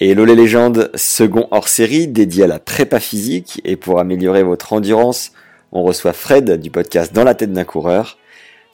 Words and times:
Hello 0.00 0.24
les 0.24 0.36
légendes, 0.36 0.92
second 0.94 1.48
hors-série 1.50 2.06
dédié 2.06 2.44
à 2.44 2.46
la 2.46 2.60
prépa 2.60 3.00
physique 3.00 3.60
et 3.64 3.74
pour 3.74 3.98
améliorer 3.98 4.44
votre 4.44 4.72
endurance, 4.72 5.32
on 5.72 5.82
reçoit 5.82 6.12
Fred 6.12 6.60
du 6.60 6.70
podcast 6.70 7.12
Dans 7.12 7.24
la 7.24 7.34
tête 7.34 7.52
d'un 7.52 7.64
coureur. 7.64 8.16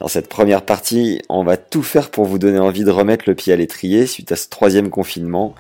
Dans 0.01 0.09
cette 0.09 0.29
première 0.29 0.67
partie, 0.67 1.23
on 1.31 1.43
va 1.43 1.57
tout 1.57 1.83
faire 1.83 2.11
pour 2.11 2.27
vous 2.27 2.39
donner 2.39 2.59
envie 2.59 2.85
de 2.85 2.91
remettre 2.91 3.25
le 3.27 3.35
pied 3.35 3.55
à 3.55 3.57
l'étrier 3.57 4.05
suite 4.05 4.33
à 4.33 4.37
ce 4.37 4.51
troisième 4.51 4.91
confinement, 4.91 5.55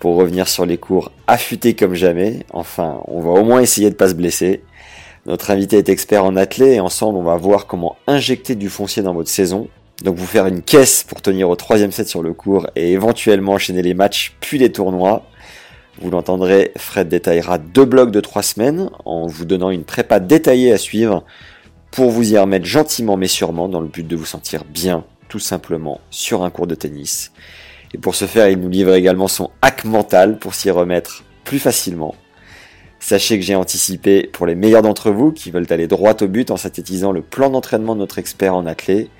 pour 0.00 0.16
revenir 0.16 0.48
sur 0.48 0.66
les 0.66 0.78
cours 0.78 1.12
affûtés 1.28 1.74
comme 1.74 1.94
jamais. 1.94 2.40
Enfin, 2.52 3.00
on 3.06 3.20
va 3.20 3.30
au 3.40 3.44
moins 3.44 3.60
essayer 3.60 3.90
de 3.90 3.94
pas 3.94 4.08
se 4.08 4.14
blesser. 4.14 4.64
Notre 5.26 5.52
invité 5.52 5.78
est 5.78 5.90
expert 5.90 6.24
en 6.24 6.34
athlée 6.34 6.72
et 6.72 6.80
ensemble 6.80 7.18
on 7.18 7.22
va 7.22 7.36
voir 7.36 7.68
comment 7.68 7.94
injecter 8.08 8.56
du 8.56 8.68
foncier 8.68 9.04
dans 9.04 9.14
votre 9.14 9.30
saison. 9.30 9.68
Donc 10.02 10.16
vous 10.16 10.26
faire 10.26 10.46
une 10.46 10.62
caisse 10.62 11.04
pour 11.04 11.22
tenir 11.22 11.48
au 11.48 11.56
troisième 11.56 11.92
set 11.92 12.08
sur 12.08 12.22
le 12.22 12.32
cours 12.32 12.66
et 12.74 12.92
éventuellement 12.92 13.52
enchaîner 13.52 13.82
les 13.82 13.94
matchs 13.94 14.36
puis 14.40 14.58
les 14.58 14.72
tournois. 14.72 15.26
Vous 16.00 16.10
l'entendrez, 16.10 16.72
Fred 16.76 17.08
détaillera 17.08 17.58
deux 17.58 17.84
blocs 17.84 18.10
de 18.10 18.20
trois 18.20 18.42
semaines 18.42 18.90
en 19.04 19.26
vous 19.26 19.44
donnant 19.44 19.70
une 19.70 19.84
prépa 19.84 20.18
détaillée 20.18 20.72
à 20.72 20.78
suivre 20.78 21.24
pour 21.92 22.10
vous 22.10 22.32
y 22.32 22.38
remettre 22.38 22.66
gentiment 22.66 23.16
mais 23.16 23.28
sûrement 23.28 23.68
dans 23.68 23.80
le 23.80 23.86
but 23.86 24.06
de 24.06 24.16
vous 24.16 24.24
sentir 24.24 24.64
bien 24.64 25.04
tout 25.28 25.38
simplement 25.38 26.00
sur 26.10 26.42
un 26.42 26.50
cours 26.50 26.66
de 26.66 26.74
tennis. 26.74 27.32
Et 27.94 27.98
pour 27.98 28.16
ce 28.16 28.26
faire, 28.26 28.48
il 28.48 28.58
nous 28.58 28.68
livre 28.68 28.94
également 28.94 29.28
son 29.28 29.50
hack 29.62 29.84
mental 29.84 30.38
pour 30.38 30.54
s'y 30.54 30.70
remettre 30.70 31.22
plus 31.44 31.60
facilement. 31.60 32.16
Sachez 32.98 33.38
que 33.38 33.44
j'ai 33.44 33.54
anticipé 33.54 34.28
pour 34.32 34.46
les 34.46 34.54
meilleurs 34.54 34.82
d'entre 34.82 35.10
vous 35.10 35.30
qui 35.30 35.50
veulent 35.50 35.66
aller 35.70 35.86
droit 35.86 36.14
au 36.20 36.26
but 36.26 36.50
en 36.50 36.56
synthétisant 36.56 37.12
le 37.12 37.22
plan 37.22 37.50
d'entraînement 37.50 37.94
de 37.94 38.00
notre 38.00 38.18
expert 38.18 38.54
en 38.54 38.66
athlée 38.66 39.10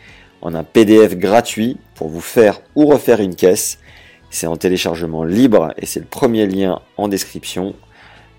en 0.45 0.55
un 0.55 0.63
PDF 0.63 1.17
gratuit 1.17 1.79
pour 1.95 2.09
vous 2.09 2.21
faire 2.21 2.61
ou 2.77 2.87
refaire 2.87 3.21
une 3.21 3.35
caisse. 3.35 3.79
C'est 4.31 4.47
en 4.47 4.57
téléchargement 4.57 5.25
libre 5.25 5.75
et 5.79 5.87
c'est 5.87 6.01
le 6.01 6.07
premier 6.07 6.47
lien 6.47 6.81
en 6.97 7.09
description. 7.09 7.75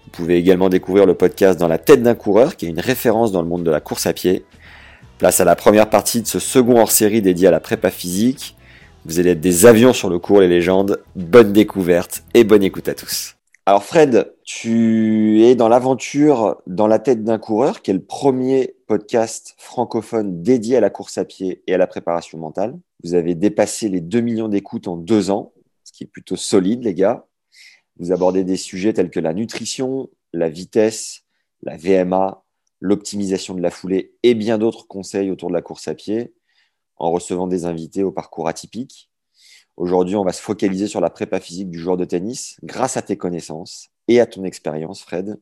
Vous 0.06 0.12
pouvez 0.12 0.38
également 0.38 0.70
découvrir 0.70 1.06
le 1.06 1.16
podcast 1.16 1.60
dans 1.60 1.68
la 1.68 1.78
tête 1.78 2.04
d'un 2.04 2.16
coureur 2.16 2.56
qui 2.56 2.68
est 2.68 2.70
une 2.70 2.80
référence 2.80 3.32
dans 3.32 3.42
le 3.42 3.48
monde 3.48 3.64
de 3.64 3.72
la 3.72 3.82
course 3.82 4.06
à 4.06 4.14
pied. 4.14 4.46
Place 5.18 5.40
à 5.40 5.46
la 5.46 5.56
première 5.56 5.90
partie 5.90 6.22
de 6.22 6.28
ce 6.28 6.40
second 6.40 6.80
hors-série 6.80 7.22
dédié 7.22 7.48
à 7.48 7.52
la 7.52 7.60
prépa 7.60 7.90
physique. 7.90 8.56
Vous 9.06 9.20
allez 9.20 9.32
être 9.32 9.42
des 9.42 9.66
avions 9.66 9.94
sur 9.94 10.10
le 10.10 10.20
cours 10.20 10.42
les 10.42 10.48
légendes. 10.48 11.00
Bonne 11.16 11.54
découverte 11.54 12.24
et 12.34 12.44
bonne 12.44 12.64
écoute 12.64 12.88
à 12.88 12.94
tous. 12.94 13.35
Alors 13.68 13.84
Fred, 13.84 14.32
tu 14.44 15.42
es 15.42 15.56
dans 15.56 15.68
l'aventure 15.68 16.62
dans 16.68 16.86
la 16.86 17.00
tête 17.00 17.24
d'un 17.24 17.40
coureur, 17.40 17.82
qui 17.82 17.90
est 17.90 17.96
le 17.96 18.06
premier 18.06 18.76
podcast 18.86 19.56
francophone 19.58 20.44
dédié 20.44 20.78
à 20.78 20.82
la 20.82 20.92
course 20.92 21.18
à 21.18 21.26
pied 21.26 21.64
et 21.66 21.74
à 21.74 21.80
la 21.80 21.88
préparation 21.88 22.38
mentale. 22.38 22.78
Vous 23.04 23.16
avez 23.16 23.34
dépassé 23.34 23.90
les 23.90 24.02
2 24.02 24.22
millions 24.22 24.50
d'écoutes 24.50 24.88
en 24.88 24.98
deux 24.98 25.32
ans, 25.32 25.52
ce 25.84 25.94
qui 25.94 26.04
est 26.04 26.08
plutôt 26.08 26.36
solide 26.36 26.84
les 26.84 26.94
gars. 26.94 27.26
Vous 27.98 28.12
abordez 28.12 28.44
des 28.44 28.56
sujets 28.56 28.94
tels 28.94 29.10
que 29.10 29.20
la 29.20 29.34
nutrition, 29.34 30.12
la 30.32 30.50
vitesse, 30.50 31.24
la 31.64 31.76
VMA, 31.76 32.44
l'optimisation 32.82 33.56
de 33.56 33.64
la 33.64 33.72
foulée 33.72 34.14
et 34.22 34.36
bien 34.36 34.60
d'autres 34.60 34.86
conseils 34.86 35.32
autour 35.32 35.50
de 35.50 35.56
la 35.56 35.64
course 35.64 35.88
à 35.88 35.96
pied 35.96 36.36
en 36.98 37.10
recevant 37.10 37.48
des 37.48 37.66
invités 37.66 38.04
au 38.04 38.12
parcours 38.12 38.48
atypique. 38.48 39.10
Aujourd'hui, 39.78 40.16
on 40.16 40.24
va 40.24 40.32
se 40.32 40.42
focaliser 40.42 40.88
sur 40.88 41.02
la 41.02 41.10
prépa 41.10 41.42
physique 41.42 41.70
du 41.70 41.80
joueur 41.80 41.98
de 41.98 42.06
tennis 42.06 42.58
grâce 42.64 42.96
à 42.96 43.02
tes 43.02 43.18
connaissances 43.18 43.90
et 44.08 44.22
à 44.22 44.26
ton 44.26 44.46
expérience, 44.46 45.02
Fred. 45.02 45.38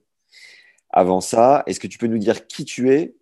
Avant 0.89 1.21
ça, 1.21 1.61
est-ce 1.67 1.79
que 1.79 1.85
tu 1.85 1.99
peux 1.99 2.07
nous 2.07 2.17
dire 2.17 2.47
qui 2.47 2.66
tu 2.66 2.91
es, 2.91 3.16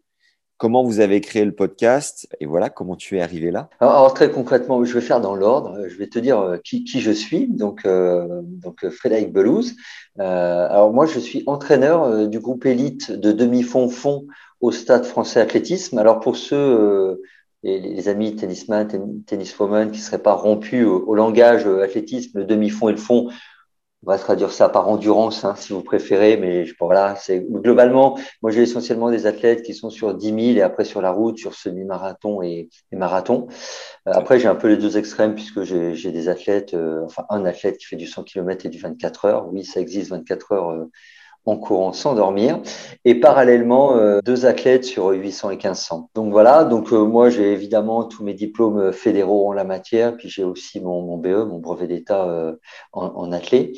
comment 0.56 0.86
vous 0.86 1.02
avez 1.02 1.20
créé 1.20 1.44
le 1.44 1.54
podcast 1.54 2.30
et 2.40 2.46
voilà 2.46 2.70
comment 2.70 2.96
tu 2.96 3.18
es 3.18 3.22
arrivé 3.22 3.52
là? 3.52 3.70
Alors, 3.82 4.14
très 4.14 4.32
concrètement, 4.32 4.86
je 4.86 4.94
vais 4.94 5.02
faire 5.02 5.20
dans 5.20 5.36
l'ordre. 5.36 5.86
Je 5.90 5.98
vais 5.98 6.08
te 6.08 6.18
dire 6.18 6.40
euh, 6.40 6.58
qui, 6.64 6.86
je 6.88 7.12
suis. 7.12 7.48
Donc, 7.48 7.86
euh, 7.86 8.42
donc 8.44 8.88
Frédéric 8.88 9.34
Belouz. 9.34 9.76
Euh, 10.20 10.68
alors 10.70 10.94
moi, 10.94 11.06
je 11.06 11.20
suis 11.20 11.44
entraîneur 11.46 12.04
euh, 12.04 12.28
du 12.28 12.40
groupe 12.40 12.66
élite 12.66 13.12
de 13.12 13.34
demi-fond 13.34 13.90
fond 13.90 14.28
au 14.62 14.72
Stade 14.72 15.04
Français 15.04 15.42
Athlétisme. 15.42 15.98
Alors 15.98 16.22
pour 16.22 16.38
ceux 16.38 17.22
les, 17.64 17.80
les, 17.80 18.08
amis 18.10 18.36
tennisman, 18.36 18.88
tenniswoman 19.26 19.92
qui 19.92 20.00
ne 20.00 20.04
seraient 20.04 20.22
pas 20.22 20.34
rompus 20.34 20.86
au, 20.86 21.14
langage 21.16 21.66
euh, 21.68 21.84
athlétisme, 21.84 22.40
le 22.40 22.46
demi-fond 22.46 22.90
et 22.90 22.94
le 22.94 22.98
fond, 22.98 23.30
on 24.04 24.10
va 24.10 24.18
traduire 24.18 24.52
ça 24.52 24.68
par 24.68 24.90
endurance, 24.90 25.46
hein, 25.46 25.54
si 25.56 25.74
vous 25.74 25.84
préférez, 25.84 26.36
mais 26.36 26.66
je, 26.66 26.74
voilà, 26.80 27.16
c'est 27.16 27.40
globalement, 27.40 28.18
moi 28.42 28.52
j'ai 28.52 28.64
essentiellement 28.64 29.12
des 29.12 29.28
athlètes 29.28 29.62
qui 29.62 29.76
sont 29.76 29.92
sur 29.92 30.16
10 30.16 30.26
000 30.26 30.40
et 30.58 30.62
après 30.64 30.86
sur 30.86 31.02
la 31.02 31.12
route, 31.12 31.38
sur 31.38 31.54
semi-marathon 31.54 32.42
et, 32.42 32.70
marathon. 32.92 33.48
Euh, 34.08 34.12
après, 34.14 34.40
j'ai 34.40 34.48
un 34.48 34.56
peu 34.56 34.68
les 34.70 34.78
deux 34.78 34.98
extrêmes 34.98 35.36
puisque 35.36 35.64
j'ai 35.64 36.12
des 36.12 36.30
athlètes, 36.30 36.74
euh, 36.74 37.04
enfin 37.06 37.26
un 37.30 37.46
athlète 37.46 37.78
qui 37.78 37.86
fait 37.86 37.96
du 37.96 38.08
100 38.08 38.24
km 38.24 38.66
et 38.66 38.70
du 38.70 38.80
24 38.80 39.26
heures. 39.26 39.54
Oui, 39.54 39.64
ça 39.66 39.80
existe 39.80 40.10
24 40.10 40.52
heures 40.52 40.88
en 41.46 41.58
courant 41.58 41.94
sans 41.94 42.14
dormir, 42.14 42.60
et 43.06 43.16
parallèlement 43.16 43.96
euh, 43.96 44.20
deux 44.24 44.46
athlètes 44.46 44.86
sur 44.86 45.08
800 45.10 45.52
et 45.52 45.56
1500. 45.56 46.10
Donc 46.16 46.32
voilà, 46.32 46.64
donc 46.64 46.94
euh, 46.94 47.04
moi 47.04 47.30
j'ai 47.30 47.52
évidemment 47.52 48.04
tous 48.04 48.24
mes 48.24 48.34
diplômes 48.34 48.92
fédéraux 48.92 49.50
en 49.50 49.54
la 49.54 49.64
matière, 49.64 50.16
puis 50.18 50.30
j'ai 50.30 50.44
aussi 50.44 50.80
mon, 50.80 51.18
BE, 51.18 51.46
mon 51.46 51.60
brevet 51.60 51.88
d'État 51.88 52.26
euh, 52.26 52.54
en, 52.94 53.08
en 53.08 53.32
athlète. 53.32 53.76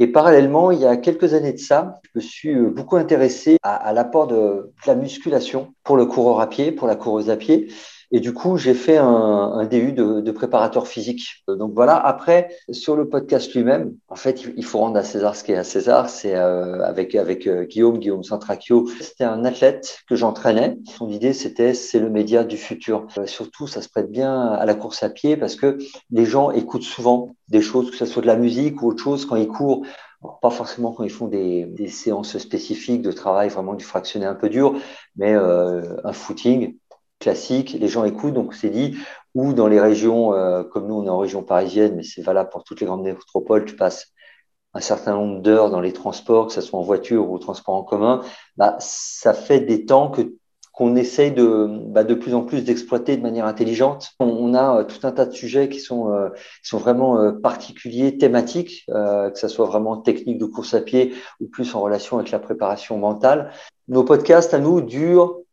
Et 0.00 0.08
parallèlement, 0.08 0.72
il 0.72 0.80
y 0.80 0.86
a 0.86 0.96
quelques 0.96 1.34
années 1.34 1.52
de 1.52 1.58
ça, 1.58 2.00
je 2.02 2.10
me 2.16 2.20
suis 2.20 2.54
beaucoup 2.54 2.96
intéressé 2.96 3.58
à, 3.62 3.92
l'apport 3.92 4.26
de 4.26 4.72
la 4.86 4.96
musculation 4.96 5.72
pour 5.84 5.96
le 5.96 6.04
coureur 6.04 6.40
à 6.40 6.48
pied, 6.48 6.72
pour 6.72 6.88
la 6.88 6.96
coureuse 6.96 7.30
à 7.30 7.36
pied. 7.36 7.68
Et 8.14 8.20
du 8.20 8.32
coup, 8.32 8.56
j'ai 8.56 8.74
fait 8.74 8.96
un, 8.96 9.08
un 9.08 9.66
DU 9.66 9.90
de, 9.90 10.20
de, 10.20 10.30
préparateur 10.30 10.86
physique. 10.86 11.42
Donc 11.48 11.72
voilà, 11.74 11.96
après, 11.96 12.48
sur 12.70 12.94
le 12.94 13.08
podcast 13.08 13.52
lui-même, 13.52 13.96
en 14.06 14.14
fait, 14.14 14.44
il 14.56 14.64
faut 14.64 14.78
rendre 14.78 14.96
à 14.96 15.02
César 15.02 15.34
ce 15.34 15.42
qui 15.42 15.50
est 15.50 15.56
à 15.56 15.64
César. 15.64 16.08
C'est 16.08 16.36
euh, 16.36 16.80
avec, 16.84 17.16
avec 17.16 17.48
euh, 17.48 17.64
Guillaume, 17.64 17.98
Guillaume 17.98 18.22
Santracchio. 18.22 18.86
C'était 19.00 19.24
un 19.24 19.44
athlète 19.44 19.98
que 20.08 20.14
j'entraînais. 20.14 20.76
Son 20.96 21.08
idée, 21.08 21.32
c'était 21.32 21.74
c'est 21.74 21.98
le 21.98 22.08
média 22.08 22.44
du 22.44 22.56
futur. 22.56 23.08
Euh, 23.18 23.26
surtout, 23.26 23.66
ça 23.66 23.82
se 23.82 23.88
prête 23.88 24.12
bien 24.12 24.42
à 24.42 24.64
la 24.64 24.76
course 24.76 25.02
à 25.02 25.10
pied 25.10 25.36
parce 25.36 25.56
que 25.56 25.78
les 26.12 26.24
gens 26.24 26.52
écoutent 26.52 26.84
souvent 26.84 27.34
des 27.48 27.62
choses, 27.62 27.90
que 27.90 27.96
ce 27.96 28.06
soit 28.06 28.22
de 28.22 28.28
la 28.28 28.36
musique 28.36 28.80
ou 28.80 28.90
autre 28.90 29.02
chose, 29.02 29.26
quand 29.26 29.34
ils 29.34 29.48
courent. 29.48 29.84
Pas 30.40 30.50
forcément 30.50 30.92
quand 30.92 31.04
ils 31.04 31.10
font 31.10 31.28
des, 31.28 31.66
des, 31.66 31.88
séances 31.88 32.38
spécifiques 32.38 33.02
de 33.02 33.12
travail, 33.12 33.50
vraiment 33.50 33.74
du 33.74 33.84
fractionné 33.84 34.24
un 34.24 34.34
peu 34.34 34.48
dur, 34.48 34.74
mais 35.16 35.34
euh, 35.34 35.96
un 36.02 36.12
footing, 36.12 36.76
classique, 37.18 37.76
les 37.78 37.88
gens 37.88 38.04
écoutent, 38.04 38.34
donc 38.34 38.54
c'est 38.54 38.70
dit, 38.70 38.96
ou 39.34 39.52
dans 39.52 39.66
les 39.66 39.80
régions, 39.80 40.34
euh, 40.34 40.62
comme 40.62 40.86
nous 40.86 40.94
on 40.94 41.06
est 41.06 41.10
en 41.10 41.18
région 41.18 41.42
parisienne, 41.42 41.94
mais 41.96 42.02
c'est 42.02 42.22
valable 42.22 42.50
pour 42.50 42.64
toutes 42.64 42.80
les 42.80 42.86
grandes 42.86 43.02
métropoles, 43.02 43.64
tu 43.64 43.76
passes 43.76 44.12
un 44.74 44.80
certain 44.80 45.14
nombre 45.14 45.40
d'heures 45.40 45.70
dans 45.70 45.80
les 45.80 45.92
transports, 45.92 46.48
que 46.48 46.52
ce 46.52 46.60
soit 46.60 46.78
en 46.78 46.82
voiture 46.82 47.28
ou 47.28 47.34
au 47.34 47.38
transport 47.38 47.76
en 47.76 47.84
commun, 47.84 48.22
bah, 48.56 48.76
ça 48.80 49.32
fait 49.32 49.60
des 49.60 49.86
temps 49.86 50.10
que 50.10 50.34
qu'on 50.74 50.96
essaye 50.96 51.30
de, 51.30 51.68
bah, 51.86 52.02
de 52.02 52.14
plus 52.14 52.34
en 52.34 52.42
plus 52.42 52.64
d'exploiter 52.64 53.16
de 53.16 53.22
manière 53.22 53.46
intelligente. 53.46 54.10
On, 54.18 54.26
on, 54.26 54.54
a 54.54 54.80
euh, 54.80 54.84
tout 54.84 55.06
un 55.06 55.12
tas 55.12 55.24
de 55.24 55.32
sujets 55.32 55.68
qui 55.68 55.78
sont, 55.78 56.12
euh, 56.12 56.30
qui 56.30 56.68
sont 56.68 56.78
vraiment 56.78 57.16
euh, 57.16 57.30
particuliers, 57.30 58.18
thématiques, 58.18 58.84
euh, 58.90 59.30
que 59.30 59.38
ce 59.38 59.46
soit 59.46 59.66
vraiment 59.66 59.96
technique 59.98 60.38
de 60.38 60.46
course 60.46 60.74
à 60.74 60.80
pied 60.80 61.14
ou 61.40 61.46
plus 61.46 61.72
en 61.76 61.80
relation 61.80 62.18
avec 62.18 62.32
la 62.32 62.40
préparation 62.40 62.98
mentale. 62.98 63.52
Nos 63.86 64.02
podcasts 64.02 64.52
à 64.52 64.58
nous 64.58 64.80
durent 64.80 65.43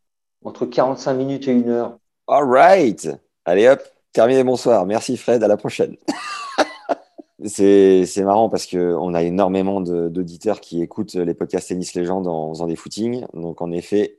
entre 0.43 0.65
45 0.65 1.13
minutes 1.13 1.47
et 1.47 1.51
une 1.51 1.69
heure. 1.69 1.97
All 2.27 2.43
right. 2.43 3.09
Allez 3.45 3.67
hop, 3.67 3.81
terminé, 4.13 4.43
bonsoir. 4.43 4.85
Merci 4.85 5.17
Fred, 5.17 5.43
à 5.43 5.47
la 5.47 5.57
prochaine. 5.57 5.97
c'est 7.45 8.23
marrant 8.23 8.49
parce 8.49 8.67
qu'on 8.67 9.13
a 9.13 9.23
énormément 9.23 9.81
d'auditeurs 9.81 10.61
qui 10.61 10.81
écoutent 10.81 11.15
les 11.15 11.33
podcasts 11.33 11.69
Tennis 11.69 11.93
Légende 11.95 12.27
en 12.27 12.49
faisant 12.49 12.67
des 12.67 12.75
footings. 12.75 13.25
Donc 13.33 13.61
en 13.61 13.71
effet, 13.71 14.17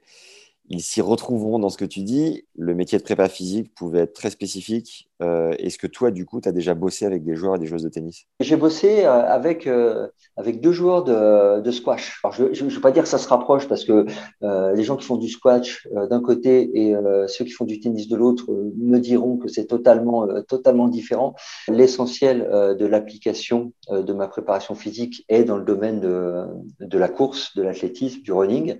ils 0.69 0.81
s'y 0.81 1.00
retrouveront 1.00 1.59
dans 1.59 1.69
ce 1.69 1.76
que 1.76 1.85
tu 1.85 2.00
dis. 2.00 2.44
Le 2.56 2.75
métier 2.75 2.99
de 2.99 3.03
prépa 3.03 3.29
physique 3.29 3.75
pouvait 3.75 4.00
être 4.00 4.12
très 4.12 4.31
spécifique. 4.31 5.09
Euh, 5.23 5.53
est-ce 5.59 5.79
que 5.79 5.87
toi, 5.87 6.11
du 6.11 6.25
coup, 6.25 6.41
tu 6.41 6.49
as 6.49 6.53
déjà 6.53 6.75
bossé 6.75 7.05
avec 7.05 7.25
des 7.25 7.37
joueurs 7.37 7.56
et 7.56 7.59
des 7.59 7.67
joueuses 7.67 7.82
de 7.82 7.88
tennis? 7.88 8.26
J'ai 8.41 8.56
bossé 8.56 9.05
euh, 9.05 9.11
avec, 9.11 9.67
euh, 9.67 10.09
avec 10.37 10.61
deux 10.61 10.73
joueurs 10.73 11.05
de, 11.05 11.70
squash. 11.70 12.20
Je 12.32 12.64
ne 12.64 12.70
veux 12.70 12.81
pas 12.81 12.91
dire 12.91 13.03
que 13.03 13.09
ça 13.09 13.19
se 13.19 13.29
rapproche 13.29 13.69
parce 13.69 13.85
que 13.85 14.06
les 14.41 14.82
gens 14.82 14.97
qui 14.97 15.06
font 15.06 15.17
du 15.17 15.29
squash 15.29 15.87
d'un 16.11 16.20
côté 16.20 16.70
et 16.75 16.94
ceux 17.29 17.44
qui 17.44 17.50
font 17.50 17.65
du 17.65 17.81
tennis 17.81 18.08
de 18.08 18.17
l'autre 18.17 18.47
me 18.76 18.99
diront 18.99 19.38
que 19.38 19.49
c'est 19.49 19.65
totalement, 19.65 20.26
totalement 20.49 20.88
différent. 20.88 21.35
L'essentiel 21.69 22.76
de 22.79 22.87
l'application 22.87 23.73
de 23.91 24.12
ma 24.12 24.29
préparation 24.29 24.75
physique 24.75 25.25
est 25.29 25.44
dans 25.44 25.56
le 25.56 25.65
domaine 25.65 26.00
de, 26.00 26.44
de 26.81 26.99
la 26.99 27.08
course, 27.08 27.56
de 27.56 27.62
l'athlétisme, 27.62 28.20
du 28.20 28.32
running. 28.32 28.79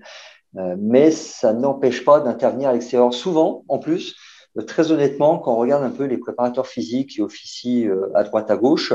Euh, 0.57 0.75
mais 0.77 1.11
ça 1.11 1.53
n'empêche 1.53 2.05
pas 2.05 2.19
d'intervenir 2.19 2.69
à 2.69 2.73
l'extérieur. 2.73 3.13
Souvent, 3.13 3.63
en 3.67 3.79
plus, 3.79 4.15
euh, 4.57 4.61
très 4.61 4.91
honnêtement, 4.91 5.39
quand 5.39 5.53
on 5.53 5.57
regarde 5.57 5.83
un 5.83 5.89
peu 5.89 6.03
les 6.03 6.17
préparateurs 6.17 6.67
physiques 6.67 7.11
qui 7.11 7.21
officient 7.21 7.89
euh, 7.89 8.11
à 8.13 8.23
droite 8.23 8.51
à 8.51 8.57
gauche, 8.57 8.93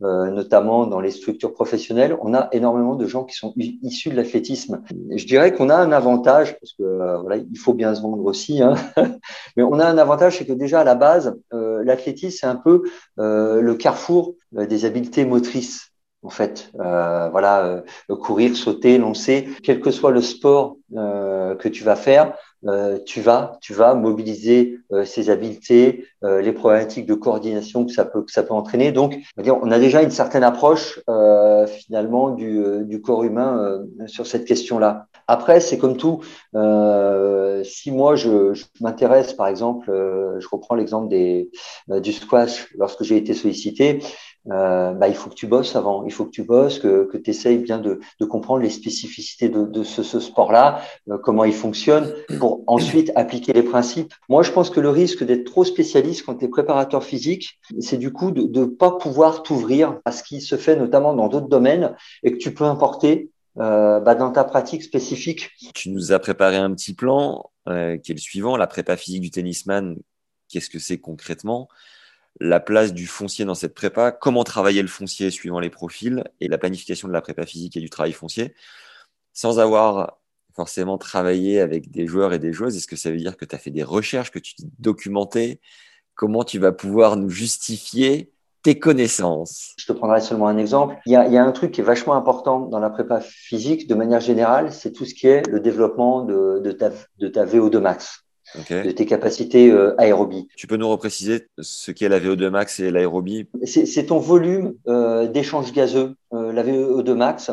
notamment 0.00 0.86
dans 0.86 1.00
les 1.00 1.10
structures 1.10 1.54
professionnelles, 1.54 2.16
on 2.20 2.34
a 2.34 2.48
énormément 2.52 2.96
de 2.96 3.06
gens 3.06 3.24
qui 3.24 3.34
sont 3.34 3.54
issus 3.56 4.10
de 4.10 4.16
l'athlétisme. 4.16 4.82
Je 5.10 5.24
dirais 5.26 5.54
qu'on 5.54 5.70
a 5.70 5.76
un 5.76 5.90
avantage, 5.90 6.58
parce 6.60 6.74
que 6.74 7.20
voilà, 7.22 7.36
il 7.36 7.58
faut 7.58 7.72
bien 7.72 7.94
se 7.94 8.02
vendre 8.02 8.24
aussi, 8.26 8.60
hein, 8.62 8.74
mais 9.56 9.62
on 9.62 9.78
a 9.78 9.86
un 9.86 9.96
avantage, 9.96 10.36
c'est 10.36 10.44
que 10.44 10.52
déjà 10.52 10.80
à 10.80 10.84
la 10.84 10.96
base, 10.96 11.34
l'athlétisme 11.50 12.36
c'est 12.40 12.46
un 12.46 12.56
peu 12.56 12.82
le 13.16 13.74
carrefour 13.74 14.34
des 14.52 14.84
habiletés 14.84 15.24
motrices 15.24 15.92
en 16.26 16.30
fait. 16.30 16.70
Euh, 16.80 17.28
voilà, 17.30 17.64
euh, 18.10 18.16
courir, 18.16 18.56
sauter, 18.56 18.98
lancer, 18.98 19.48
quel 19.62 19.80
que 19.80 19.92
soit 19.92 20.10
le 20.10 20.20
sport 20.20 20.76
euh, 20.96 21.54
que 21.54 21.68
tu 21.68 21.84
vas 21.84 21.96
faire, 21.96 22.34
tu 23.04 23.20
vas, 23.20 23.58
tu 23.60 23.74
vas 23.74 23.94
mobiliser 23.94 24.80
ces 25.04 25.30
habiletés, 25.30 26.04
les 26.22 26.50
problématiques 26.50 27.06
de 27.06 27.14
coordination 27.14 27.84
que 27.86 27.92
ça 27.92 28.04
peut, 28.04 28.22
que 28.22 28.32
ça 28.32 28.42
peut 28.42 28.54
entraîner. 28.54 28.90
Donc, 28.90 29.16
on 29.38 29.70
a 29.70 29.78
déjà 29.78 30.02
une 30.02 30.10
certaine 30.10 30.42
approche 30.42 31.00
finalement 31.68 32.30
du, 32.30 32.64
du, 32.82 33.00
corps 33.00 33.22
humain 33.22 33.84
sur 34.06 34.26
cette 34.26 34.46
question-là. 34.46 35.06
Après, 35.28 35.60
c'est 35.60 35.78
comme 35.78 35.96
tout. 35.96 36.22
si 37.62 37.92
moi 37.92 38.16
je, 38.16 38.54
je 38.54 38.64
m'intéresse, 38.80 39.32
par 39.34 39.46
exemple, 39.46 39.86
je 40.40 40.48
reprends 40.50 40.74
l'exemple 40.74 41.08
des 41.08 41.50
du 41.88 42.12
squash 42.12 42.74
lorsque 42.76 43.04
j'ai 43.04 43.16
été 43.16 43.32
sollicité. 43.32 44.00
Euh, 44.50 44.92
bah, 44.92 45.08
il 45.08 45.14
faut 45.14 45.28
que 45.30 45.34
tu 45.34 45.46
bosses 45.46 45.74
avant, 45.74 46.04
il 46.04 46.12
faut 46.12 46.24
que 46.24 46.30
tu 46.30 46.44
bosses, 46.44 46.78
que, 46.78 47.08
que 47.10 47.16
tu 47.16 47.30
essayes 47.30 47.58
bien 47.58 47.78
de, 47.78 48.00
comprendre 48.26 48.62
les 48.62 48.70
spécificités 48.70 49.48
de, 49.48 49.82
ce, 49.82 50.02
sport-là, 50.20 50.82
euh, 51.10 51.18
comment 51.18 51.44
il 51.44 51.54
fonctionne, 51.54 52.14
pour 52.38 52.62
ensuite 52.66 53.10
appliquer 53.16 53.52
les 53.52 53.62
principes. 53.62 54.14
Moi, 54.28 54.42
je 54.42 54.52
pense 54.52 54.70
que 54.70 54.80
le 54.80 54.90
risque 54.90 55.24
d'être 55.24 55.44
trop 55.44 55.64
spécialiste 55.64 56.24
quand 56.24 56.36
tu 56.36 56.44
es 56.44 56.48
préparateur 56.48 57.02
physique, 57.02 57.58
c'est 57.80 57.96
du 57.96 58.12
coup 58.12 58.30
de 58.30 58.60
ne 58.60 58.66
pas 58.66 58.92
pouvoir 58.92 59.42
t'ouvrir 59.42 60.00
à 60.04 60.12
ce 60.12 60.22
qui 60.22 60.40
se 60.40 60.56
fait 60.56 60.76
notamment 60.76 61.14
dans 61.14 61.28
d'autres 61.28 61.48
domaines 61.48 61.94
et 62.22 62.32
que 62.32 62.38
tu 62.38 62.54
peux 62.54 62.64
importer 62.64 63.30
euh, 63.58 64.00
bah, 64.00 64.14
dans 64.14 64.30
ta 64.30 64.44
pratique 64.44 64.82
spécifique. 64.82 65.50
Tu 65.74 65.90
nous 65.90 66.12
as 66.12 66.18
préparé 66.18 66.56
un 66.56 66.72
petit 66.72 66.94
plan 66.94 67.50
qui 67.66 68.12
est 68.12 68.14
le 68.14 68.20
suivant, 68.20 68.56
la 68.56 68.68
prépa 68.68 68.96
physique 68.96 69.22
du 69.22 69.30
tennisman. 69.32 69.96
Qu'est-ce 70.48 70.70
que 70.70 70.78
c'est 70.78 70.98
concrètement? 70.98 71.68
La 72.40 72.60
place 72.60 72.92
du 72.92 73.06
foncier 73.06 73.44
dans 73.44 73.54
cette 73.54 73.74
prépa, 73.74 74.12
comment 74.12 74.44
travailler 74.44 74.82
le 74.82 74.88
foncier 74.88 75.30
suivant 75.30 75.60
les 75.60 75.70
profils 75.70 76.24
et 76.40 76.48
la 76.48 76.58
planification 76.58 77.08
de 77.08 77.12
la 77.12 77.20
prépa 77.20 77.46
physique 77.46 77.76
et 77.76 77.80
du 77.80 77.90
travail 77.90 78.12
foncier, 78.12 78.54
sans 79.32 79.58
avoir 79.58 80.18
forcément 80.54 80.98
travaillé 80.98 81.60
avec 81.60 81.90
des 81.90 82.06
joueurs 82.06 82.32
et 82.32 82.38
des 82.38 82.52
joueuses. 82.52 82.76
Est-ce 82.76 82.86
que 82.86 82.96
ça 82.96 83.10
veut 83.10 83.18
dire 83.18 83.36
que 83.36 83.44
tu 83.44 83.54
as 83.54 83.58
fait 83.58 83.70
des 83.70 83.82
recherches, 83.82 84.30
que 84.30 84.38
tu 84.38 84.54
t'es 84.54 84.64
documenté? 84.78 85.60
Comment 86.14 86.44
tu 86.44 86.58
vas 86.58 86.72
pouvoir 86.72 87.16
nous 87.16 87.28
justifier 87.28 88.32
tes 88.62 88.78
connaissances? 88.78 89.74
Je 89.78 89.86
te 89.86 89.92
prendrai 89.92 90.20
seulement 90.20 90.48
un 90.48 90.56
exemple. 90.56 90.96
Il 91.04 91.12
y, 91.12 91.16
a, 91.16 91.44
un 91.44 91.52
truc 91.52 91.72
qui 91.72 91.82
est 91.82 91.84
vachement 91.84 92.14
important 92.14 92.60
dans 92.60 92.78
la 92.78 92.88
prépa 92.88 93.20
physique, 93.20 93.86
de 93.86 93.94
manière 93.94 94.20
générale, 94.20 94.72
c'est 94.72 94.92
tout 94.92 95.04
ce 95.04 95.14
qui 95.14 95.26
est 95.26 95.46
le 95.46 95.60
développement 95.60 96.24
de, 96.24 96.72
ta, 96.72 96.90
de 97.18 97.28
ta 97.28 97.44
VO2 97.44 97.78
max 97.78 98.25
de 98.70 98.90
tes 98.90 99.06
capacités 99.06 99.70
euh, 99.70 99.94
aérobie. 99.98 100.48
Tu 100.56 100.66
peux 100.66 100.76
nous 100.76 100.88
repréciser 100.88 101.48
ce 101.58 101.90
qu'est 101.90 102.08
la 102.08 102.20
VO2 102.20 102.48
max 102.48 102.80
et 102.80 102.90
l'aérobie? 102.90 103.46
C'est 103.64 104.06
ton 104.06 104.18
volume 104.18 104.74
euh, 104.88 105.26
d'échange 105.26 105.72
gazeux, 105.72 106.14
euh, 106.32 106.52
la 106.52 106.62
VO2 106.62 107.14
max. 107.14 107.50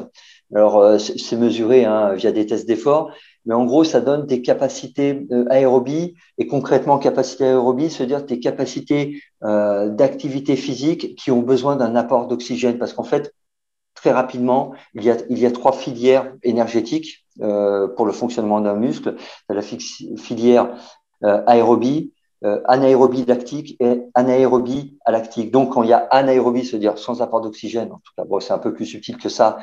Alors, 0.54 0.80
euh, 0.80 0.98
c'est 0.98 1.36
mesuré 1.36 1.86
hein, 1.86 2.14
via 2.14 2.32
des 2.32 2.46
tests 2.46 2.68
d'effort, 2.68 3.12
mais 3.46 3.54
en 3.54 3.66
gros, 3.66 3.84
ça 3.84 4.02
donne 4.02 4.28
tes 4.28 4.42
capacités 4.42 5.28
aérobie 5.50 6.16
et 6.38 6.48
concrètement, 6.48 6.98
capacité 6.98 7.46
aérobie, 7.46 7.90
c'est-à-dire 7.90 8.26
tes 8.26 8.40
capacités 8.40 9.22
d'activité 9.42 10.56
physique 10.56 11.18
qui 11.18 11.30
ont 11.32 11.42
besoin 11.42 11.76
d'un 11.76 11.96
apport 11.98 12.28
d'oxygène, 12.28 12.78
parce 12.78 12.94
qu'en 12.94 13.04
fait, 13.04 13.34
très 13.96 14.12
rapidement, 14.12 14.74
il 14.94 15.04
y 15.04 15.10
a, 15.10 15.18
il 15.30 15.40
y 15.40 15.46
a 15.46 15.52
trois 15.52 15.74
filières 15.74 16.34
énergétiques 16.44 17.23
pour 17.40 18.06
le 18.06 18.12
fonctionnement 18.12 18.62
d'un 18.62 18.76
muscle. 18.76 19.16
la 19.50 19.62
filière 19.62 20.76
euh, 21.24 21.42
aérobie, 21.48 22.12
euh, 22.44 22.60
anaérobie 22.66 23.24
lactique 23.26 23.78
et 23.80 24.02
anaérobie 24.14 24.98
lactique. 25.08 25.52
Donc, 25.52 25.74
quand 25.74 25.84
il 25.84 25.90
y 25.90 25.94
a 25.94 26.06
anaérobie, 26.12 26.66
c'est-à-dire 26.66 26.98
sans 26.98 27.22
apport 27.22 27.40
d'oxygène, 27.40 27.92
en 27.94 28.02
tout 28.04 28.12
cas, 28.18 28.26
c'est 28.42 28.52
un 28.52 28.58
peu 28.58 28.74
plus 28.74 28.86
subtil 28.86 29.18
que 29.18 29.30
ça. 29.30 29.60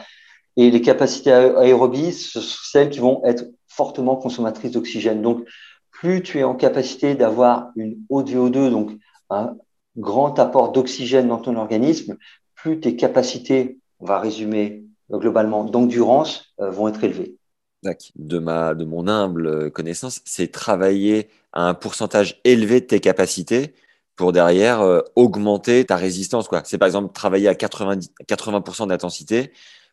Et 0.56 0.70
les 0.70 0.80
capacités 0.80 1.32
aérobie, 1.32 2.12
ce 2.12 2.40
sont 2.40 2.58
celles 2.64 2.90
qui 2.90 2.98
vont 2.98 3.22
être 3.24 3.44
fortement 3.68 4.16
consommatrices 4.16 4.72
d'oxygène. 4.72 5.20
Donc, 5.20 5.46
plus 5.90 6.22
tu 6.22 6.38
es 6.38 6.44
en 6.44 6.54
capacité 6.54 7.14
d'avoir 7.14 7.72
une 7.76 7.98
haute 8.08 8.30
VO2, 8.30 8.70
donc 8.70 8.92
un 9.28 9.56
grand 9.98 10.38
apport 10.38 10.72
d'oxygène 10.72 11.28
dans 11.28 11.38
ton 11.38 11.56
organisme, 11.56 12.16
plus 12.54 12.80
tes 12.80 12.96
capacités 12.96 13.78
on 14.00 14.06
va 14.06 14.18
résumer 14.18 14.84
euh, 15.12 15.18
globalement, 15.18 15.64
d'endurance 15.64 16.54
euh, 16.60 16.70
vont 16.70 16.88
être 16.88 17.04
élevés. 17.04 17.36
De, 17.82 18.38
ma, 18.38 18.74
de 18.74 18.84
mon 18.84 19.08
humble 19.08 19.70
connaissance, 19.70 20.20
c'est 20.26 20.52
travailler 20.52 21.28
à 21.52 21.66
un 21.66 21.74
pourcentage 21.74 22.40
élevé 22.44 22.80
de 22.80 22.86
tes 22.86 23.00
capacités 23.00 23.74
pour 24.16 24.32
derrière 24.32 24.82
euh, 24.82 25.00
augmenter 25.16 25.86
ta 25.86 25.96
résistance. 25.96 26.48
C'est 26.64 26.76
par 26.76 26.86
exemple 26.86 27.14
travailler 27.14 27.48
à 27.48 27.54
80%, 27.54 28.08
80 28.26 28.86
d'intensité 28.86 29.50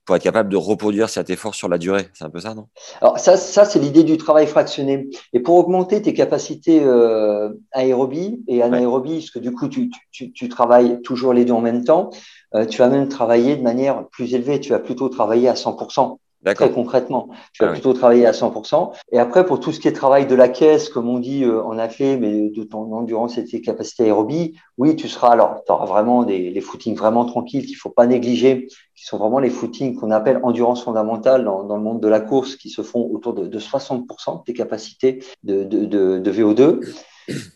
pour 0.08 0.16
être 0.16 0.24
capable 0.24 0.50
de 0.50 0.58
reproduire 0.58 1.10
cet 1.10 1.30
effort 1.30 1.54
sur 1.54 1.68
la 1.68 1.78
durée. 1.78 2.08
C'est 2.14 2.24
un 2.24 2.30
peu 2.30 2.40
ça, 2.40 2.56
non? 2.56 2.68
Alors 3.02 3.20
ça, 3.20 3.38
ça 3.38 3.66
c'est 3.66 3.78
l'idée 3.78 4.04
du 4.04 4.18
travail 4.18 4.48
fractionné. 4.48 5.10
Et 5.34 5.42
pour 5.42 5.58
augmenter 5.58 6.02
tes 6.02 6.14
capacités 6.14 6.82
euh, 6.82 7.50
aérobie 7.74 8.42
et 8.48 8.62
anaérobie, 8.62 9.20
parce 9.20 9.32
que 9.32 9.40
du 9.40 9.52
coup 9.54 9.68
tu, 9.68 9.92
tu, 10.12 10.32
tu, 10.32 10.50
travailles 10.50 11.02
toujours 11.04 11.34
les 11.34 11.44
deux 11.44 11.54
en 11.54 11.62
même 11.62 11.84
temps, 11.84 12.10
euh, 12.56 12.66
tu 12.66 12.78
vas 12.80 12.88
même 12.88 13.10
travailler 13.10 13.58
de 13.58 13.62
manière 13.62 14.08
plus 14.08 14.34
élevée. 14.34 14.62
Tu 14.62 14.70
vas 14.70 14.80
plutôt 14.80 15.10
travailler 15.10 15.50
à 15.50 15.54
100%. 15.54 16.18
Très 16.56 16.72
concrètement, 16.72 17.30
tu 17.54 17.64
vas 17.64 17.70
ah 17.70 17.74
plutôt 17.74 17.94
travailler 17.94 18.26
à 18.26 18.32
100%. 18.32 18.92
Et 19.12 19.20
après, 19.20 19.46
pour 19.46 19.60
tout 19.60 19.72
ce 19.72 19.80
qui 19.80 19.88
est 19.88 19.94
travail 19.94 20.28
de 20.28 20.36
la 20.36 20.50
caisse, 20.50 20.90
comme 20.90 21.10
on 21.10 21.20
dit 21.20 21.44
euh, 21.44 21.64
en 21.64 21.78
athlète, 21.78 22.20
mais 22.20 22.50
de 22.50 22.64
ton 22.64 22.92
endurance 22.94 23.38
et 23.38 23.46
tes 23.46 23.62
capacités 23.62 24.04
aérobie, 24.04 24.56
oui, 24.78 24.96
tu 24.96 25.08
seras 25.08 25.30
alors, 25.30 25.64
tu 25.66 25.72
auras 25.72 25.86
vraiment 25.86 26.24
des 26.24 26.50
les 26.50 26.62
footings 26.62 26.96
vraiment 26.96 27.26
tranquilles 27.26 27.66
qu'il 27.66 27.76
faut 27.76 27.90
pas 27.90 28.08
négliger, 28.08 28.68
qui 28.96 29.06
sont 29.06 29.18
vraiment 29.18 29.40
les 29.40 29.50
footings 29.50 29.96
qu'on 29.96 30.12
appelle 30.12 30.40
endurance 30.44 30.84
fondamentale 30.84 31.44
dans, 31.44 31.64
dans, 31.64 31.78
le 31.78 31.84
monde 31.84 32.02
de 32.02 32.08
la 32.08 32.20
course, 32.20 32.56
qui 32.56 32.70
se 32.70 32.82
font 32.82 33.10
autour 33.12 33.34
de, 33.34 33.48
de 33.48 33.60
60% 33.60 34.40
de 34.40 34.44
tes 34.44 34.54
capacités 34.54 35.24
de, 35.44 35.64
de, 35.64 35.86
de, 35.86 36.20
de 36.20 36.32
VO2. 36.32 36.80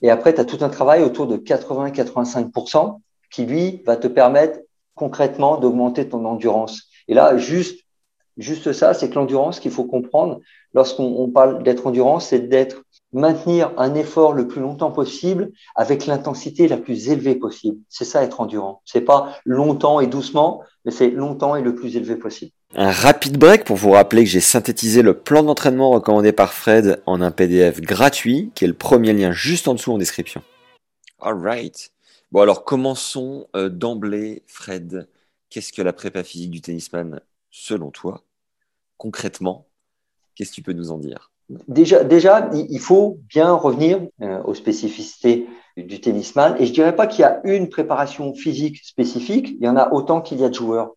Et 0.01 0.09
après, 0.09 0.33
tu 0.33 0.41
as 0.41 0.45
tout 0.45 0.57
un 0.61 0.69
travail 0.69 1.03
autour 1.03 1.27
de 1.27 1.37
80-85% 1.37 2.99
qui, 3.31 3.45
lui, 3.45 3.81
va 3.85 3.95
te 3.95 4.07
permettre 4.07 4.59
concrètement 4.95 5.57
d'augmenter 5.57 6.07
ton 6.07 6.25
endurance. 6.25 6.83
Et 7.07 7.13
là, 7.13 7.37
juste 7.37 7.80
juste 8.37 8.73
ça, 8.73 8.93
c'est 8.93 9.09
que 9.09 9.15
l'endurance 9.15 9.59
qu'il 9.59 9.71
faut 9.71 9.85
comprendre 9.85 10.39
lorsqu'on 10.73 11.29
parle 11.29 11.63
d'être 11.63 11.87
endurance, 11.87 12.27
c'est 12.27 12.39
d'être 12.39 12.83
maintenir 13.13 13.71
un 13.77 13.93
effort 13.95 14.33
le 14.33 14.47
plus 14.47 14.61
longtemps 14.61 14.91
possible 14.91 15.51
avec 15.75 16.05
l'intensité 16.05 16.67
la 16.67 16.77
plus 16.77 17.09
élevée 17.09 17.35
possible. 17.35 17.77
C'est 17.89 18.05
ça 18.05 18.23
être 18.23 18.39
endurant. 18.39 18.81
C'est 18.85 19.01
pas 19.01 19.35
longtemps 19.45 19.99
et 19.99 20.07
doucement, 20.07 20.63
mais 20.85 20.91
c'est 20.91 21.09
longtemps 21.09 21.55
et 21.55 21.61
le 21.61 21.75
plus 21.75 21.95
élevé 21.97 22.15
possible. 22.15 22.51
Un 22.73 22.91
rapide 22.91 23.37
break 23.37 23.65
pour 23.65 23.75
vous 23.75 23.91
rappeler 23.91 24.23
que 24.23 24.29
j'ai 24.29 24.39
synthétisé 24.39 25.01
le 25.01 25.13
plan 25.13 25.43
d'entraînement 25.43 25.91
recommandé 25.91 26.31
par 26.31 26.53
Fred 26.53 27.01
en 27.05 27.21
un 27.21 27.31
PDF 27.31 27.81
gratuit, 27.81 28.51
qui 28.55 28.63
est 28.63 28.69
le 28.69 28.73
premier 28.73 29.11
lien 29.11 29.31
juste 29.31 29.67
en 29.67 29.73
dessous 29.73 29.91
en 29.91 29.97
description. 29.97 30.41
Alright. 31.19 31.91
Bon 32.31 32.41
alors 32.41 32.63
commençons 32.63 33.47
euh, 33.57 33.67
d'emblée, 33.67 34.43
Fred. 34.47 35.09
Qu'est-ce 35.49 35.73
que 35.73 35.81
la 35.81 35.91
prépa 35.91 36.23
physique 36.23 36.51
du 36.51 36.61
tennisman 36.61 37.19
selon 37.51 37.91
toi 37.91 38.23
concrètement 38.97 39.67
Qu'est-ce 40.35 40.51
que 40.51 40.55
tu 40.55 40.61
peux 40.61 40.73
nous 40.73 40.91
en 40.91 40.97
dire? 40.97 41.31
Déjà, 41.67 42.03
déjà, 42.05 42.49
il 42.53 42.79
faut 42.79 43.19
bien 43.27 43.51
revenir 43.51 43.99
euh, 44.21 44.41
aux 44.43 44.53
spécificités 44.53 45.45
du 45.75 45.99
tennisman. 45.99 46.55
Et 46.57 46.65
je 46.65 46.73
dirais 46.73 46.95
pas 46.95 47.07
qu'il 47.07 47.21
y 47.21 47.25
a 47.25 47.41
une 47.43 47.67
préparation 47.69 48.33
physique 48.33 48.77
spécifique. 48.83 49.49
Il 49.59 49.65
y 49.65 49.67
en 49.67 49.75
a 49.75 49.91
autant 49.91 50.21
qu'il 50.21 50.39
y 50.39 50.45
a 50.45 50.49
de 50.49 50.53
joueurs. 50.53 50.95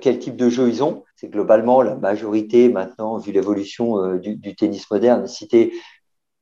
quel 0.00 0.18
type 0.18 0.36
de 0.36 0.48
jeu 0.48 0.68
ils 0.68 0.82
ont? 0.82 1.04
C'est 1.16 1.28
globalement 1.28 1.82
la 1.82 1.94
majorité 1.94 2.70
maintenant, 2.70 3.18
vu 3.18 3.32
l'évolution 3.32 4.16
du, 4.16 4.36
du, 4.36 4.56
tennis 4.56 4.90
moderne. 4.90 5.26
Si 5.26 5.46
tu 5.46 5.72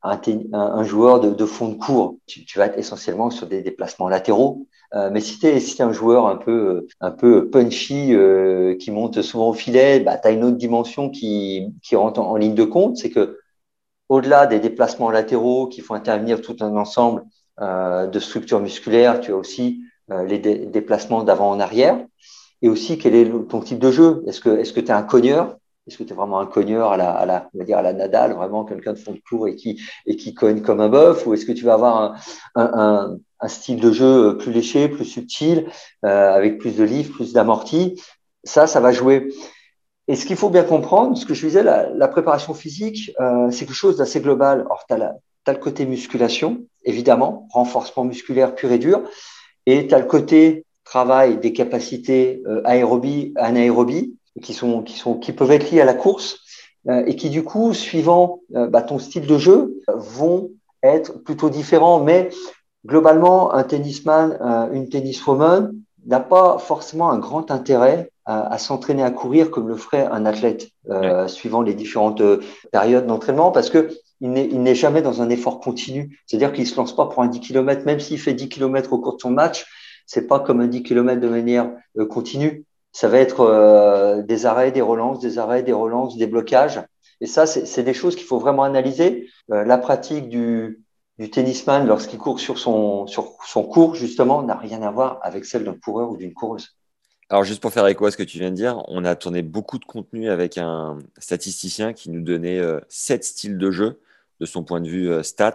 un, 0.02 0.20
un, 0.52 0.84
joueur 0.84 1.20
de, 1.20 1.30
de, 1.30 1.46
fond 1.46 1.68
de 1.68 1.74
cours, 1.74 2.18
tu, 2.26 2.44
tu, 2.44 2.58
vas 2.58 2.66
être 2.66 2.78
essentiellement 2.78 3.30
sur 3.30 3.46
des 3.46 3.62
déplacements 3.62 4.08
latéraux. 4.08 4.66
Euh, 4.94 5.10
mais 5.12 5.20
si 5.20 5.38
tu 5.38 5.46
es, 5.46 5.60
si 5.60 5.82
un 5.82 5.92
joueur 5.92 6.26
un 6.26 6.36
peu, 6.36 6.86
un 7.00 7.10
peu 7.10 7.50
punchy 7.50 8.14
euh, 8.14 8.76
qui 8.76 8.90
monte 8.90 9.22
souvent 9.22 9.48
au 9.50 9.52
filet, 9.52 10.00
bah, 10.00 10.18
tu 10.18 10.28
as 10.28 10.30
une 10.30 10.44
autre 10.44 10.56
dimension 10.56 11.10
qui, 11.10 11.72
qui 11.82 11.96
rentre 11.96 12.20
en, 12.20 12.36
ligne 12.36 12.54
de 12.54 12.64
compte, 12.64 12.96
c'est 12.96 13.10
que 13.10 13.40
au-delà 14.08 14.46
des 14.46 14.60
déplacements 14.60 15.10
latéraux 15.10 15.66
qui 15.66 15.80
font 15.80 15.94
intervenir 15.94 16.40
tout 16.40 16.56
un 16.60 16.76
ensemble 16.76 17.24
euh, 17.60 18.06
de 18.06 18.18
structures 18.20 18.60
musculaires, 18.60 19.20
tu 19.20 19.32
as 19.32 19.36
aussi 19.36 19.80
euh, 20.10 20.24
les 20.24 20.38
déplacements 20.38 21.24
d'avant 21.24 21.50
en 21.50 21.60
arrière. 21.60 22.04
Et 22.62 22.68
aussi, 22.68 22.98
quel 22.98 23.14
est 23.14 23.30
ton 23.48 23.60
type 23.60 23.78
de 23.78 23.90
jeu? 23.90 24.22
Est-ce 24.26 24.40
que 24.40 24.80
tu 24.80 24.86
es 24.86 24.90
un 24.90 25.02
cogneur? 25.02 25.56
Est-ce 25.86 25.98
que 25.98 26.04
tu 26.04 26.12
es 26.12 26.16
vraiment 26.16 26.40
un 26.40 26.46
cogneur 26.46 26.92
à 26.92 26.96
la, 26.96 27.10
à 27.10 27.26
la, 27.26 27.50
on 27.54 27.58
va 27.58 27.64
dire 27.64 27.78
à 27.78 27.82
la 27.82 27.92
Nadal, 27.92 28.32
vraiment 28.32 28.64
quelqu'un 28.64 28.94
de 28.94 28.98
fond 28.98 29.12
de 29.12 29.20
cours 29.28 29.48
et 29.48 29.56
qui, 29.56 29.80
et 30.06 30.16
qui 30.16 30.32
cogne 30.32 30.62
comme 30.62 30.80
un 30.80 30.88
bœuf 30.88 31.26
Ou 31.26 31.34
est-ce 31.34 31.44
que 31.44 31.52
tu 31.52 31.64
vas 31.64 31.74
avoir 31.74 31.96
un, 32.02 32.14
un, 32.54 33.18
un, 33.40 33.48
style 33.48 33.80
de 33.80 33.92
jeu 33.92 34.36
plus 34.38 34.52
léché, 34.52 34.88
plus 34.88 35.04
subtil, 35.04 35.66
euh, 36.04 36.32
avec 36.32 36.58
plus 36.58 36.76
de 36.76 36.84
livres, 36.84 37.14
plus 37.14 37.32
d'amorti 37.32 38.00
Ça, 38.44 38.66
ça 38.66 38.80
va 38.80 38.92
jouer. 38.92 39.28
Et 40.06 40.16
ce 40.16 40.26
qu'il 40.26 40.36
faut 40.36 40.50
bien 40.50 40.64
comprendre, 40.64 41.16
ce 41.16 41.24
que 41.24 41.34
je 41.34 41.46
disais, 41.46 41.62
la, 41.62 41.88
la 41.90 42.08
préparation 42.08 42.54
physique, 42.54 43.12
euh, 43.20 43.50
c'est 43.50 43.64
quelque 43.66 43.74
chose 43.74 43.96
d'assez 43.96 44.20
global. 44.20 44.60
Alors, 44.60 44.84
tu 44.86 44.94
as, 44.94 45.14
as, 45.46 45.52
le 45.52 45.58
côté 45.58 45.86
musculation, 45.86 46.64
évidemment, 46.84 47.48
renforcement 47.50 48.04
musculaire 48.04 48.54
pur 48.54 48.70
et 48.70 48.78
dur, 48.78 49.02
et 49.66 49.86
tu 49.86 49.94
as 49.94 49.98
le 49.98 50.06
côté 50.06 50.66
travail 50.84 51.38
des 51.38 51.52
capacités 51.52 52.42
euh, 52.46 52.60
aérobie, 52.64 53.32
anaérobie, 53.36 54.16
qui 54.42 54.52
sont 54.52 54.82
qui 54.82 54.98
sont 54.98 55.14
qui 55.14 55.32
peuvent 55.32 55.50
être 55.50 55.70
liés 55.70 55.80
à 55.80 55.84
la 55.84 55.94
course 55.94 56.40
euh, 56.88 57.04
et 57.06 57.16
qui 57.16 57.30
du 57.30 57.42
coup 57.42 57.72
suivant 57.72 58.40
euh, 58.54 58.66
bah, 58.66 58.82
ton 58.82 58.98
style 58.98 59.26
de 59.26 59.38
jeu 59.38 59.80
vont 59.88 60.50
être 60.82 61.22
plutôt 61.22 61.50
différents 61.50 62.00
mais 62.00 62.30
globalement 62.86 63.52
un 63.52 63.62
tennisman 63.64 64.38
euh, 64.40 64.72
une 64.72 64.88
tenniswoman 64.88 65.72
n'a 66.06 66.20
pas 66.20 66.58
forcément 66.58 67.10
un 67.10 67.18
grand 67.18 67.50
intérêt 67.50 68.10
à, 68.24 68.52
à 68.52 68.58
s'entraîner 68.58 69.02
à 69.02 69.10
courir 69.10 69.50
comme 69.50 69.68
le 69.68 69.76
ferait 69.76 70.06
un 70.06 70.26
athlète 70.26 70.68
euh, 70.90 71.28
suivant 71.28 71.62
les 71.62 71.74
différentes 71.74 72.22
périodes 72.72 73.06
d'entraînement 73.06 73.50
parce 73.50 73.70
que 73.70 73.90
il 74.20 74.30
n'est 74.30 74.74
jamais 74.74 75.02
dans 75.02 75.20
un 75.20 75.28
effort 75.28 75.60
continu. 75.60 76.18
C'est-à-dire 76.24 76.52
qu'il 76.54 76.66
se 76.66 76.76
lance 76.76 76.96
pas 76.96 77.06
pour 77.06 77.22
un 77.22 77.26
10 77.26 77.40
km, 77.40 77.84
même 77.84 78.00
s'il 78.00 78.18
fait 78.18 78.32
10 78.32 78.48
km 78.48 78.94
au 78.94 78.98
cours 78.98 79.16
de 79.16 79.20
son 79.20 79.30
match, 79.30 79.66
c'est 80.06 80.26
pas 80.26 80.40
comme 80.40 80.60
un 80.60 80.66
10 80.66 80.82
km 80.82 81.20
de 81.20 81.28
manière 81.28 81.70
continue 82.08 82.64
ça 82.94 83.08
va 83.08 83.18
être 83.18 83.40
euh, 83.40 84.22
des 84.22 84.46
arrêts, 84.46 84.70
des 84.70 84.80
relances, 84.80 85.18
des 85.18 85.38
arrêts, 85.38 85.64
des 85.64 85.72
relances, 85.72 86.16
des 86.16 86.28
blocages. 86.28 86.80
Et 87.20 87.26
ça, 87.26 87.44
c'est 87.44 87.82
des 87.82 87.92
choses 87.92 88.14
qu'il 88.14 88.24
faut 88.24 88.38
vraiment 88.38 88.62
analyser. 88.62 89.28
Euh, 89.50 89.64
la 89.64 89.78
pratique 89.78 90.28
du, 90.28 90.83
du 91.18 91.30
tennisman 91.30 91.86
lorsqu'il 91.86 92.18
court 92.18 92.40
sur 92.40 92.58
son, 92.58 93.06
sur 93.06 93.36
son 93.46 93.62
cours, 93.64 93.94
justement, 93.94 94.42
n'a 94.42 94.56
rien 94.56 94.82
à 94.82 94.90
voir 94.90 95.20
avec 95.22 95.44
celle 95.44 95.64
d'un 95.64 95.74
coureur 95.74 96.10
ou 96.10 96.16
d'une 96.16 96.34
coureuse. 96.34 96.76
Alors, 97.30 97.44
juste 97.44 97.60
pour 97.60 97.72
faire 97.72 97.86
écho 97.86 98.04
à 98.04 98.10
ce 98.10 98.16
que 98.16 98.22
tu 98.22 98.38
viens 98.38 98.50
de 98.50 98.56
dire, 98.56 98.82
on 98.88 99.04
a 99.04 99.16
tourné 99.16 99.42
beaucoup 99.42 99.78
de 99.78 99.84
contenu 99.84 100.28
avec 100.28 100.58
un 100.58 100.98
statisticien 101.18 101.92
qui 101.92 102.10
nous 102.10 102.20
donnait 102.20 102.58
euh, 102.58 102.80
sept 102.88 103.24
styles 103.24 103.56
de 103.56 103.70
jeu 103.70 104.00
de 104.40 104.46
son 104.46 104.62
point 104.62 104.80
de 104.80 104.88
vue 104.88 105.10
euh, 105.10 105.22
stat. 105.22 105.54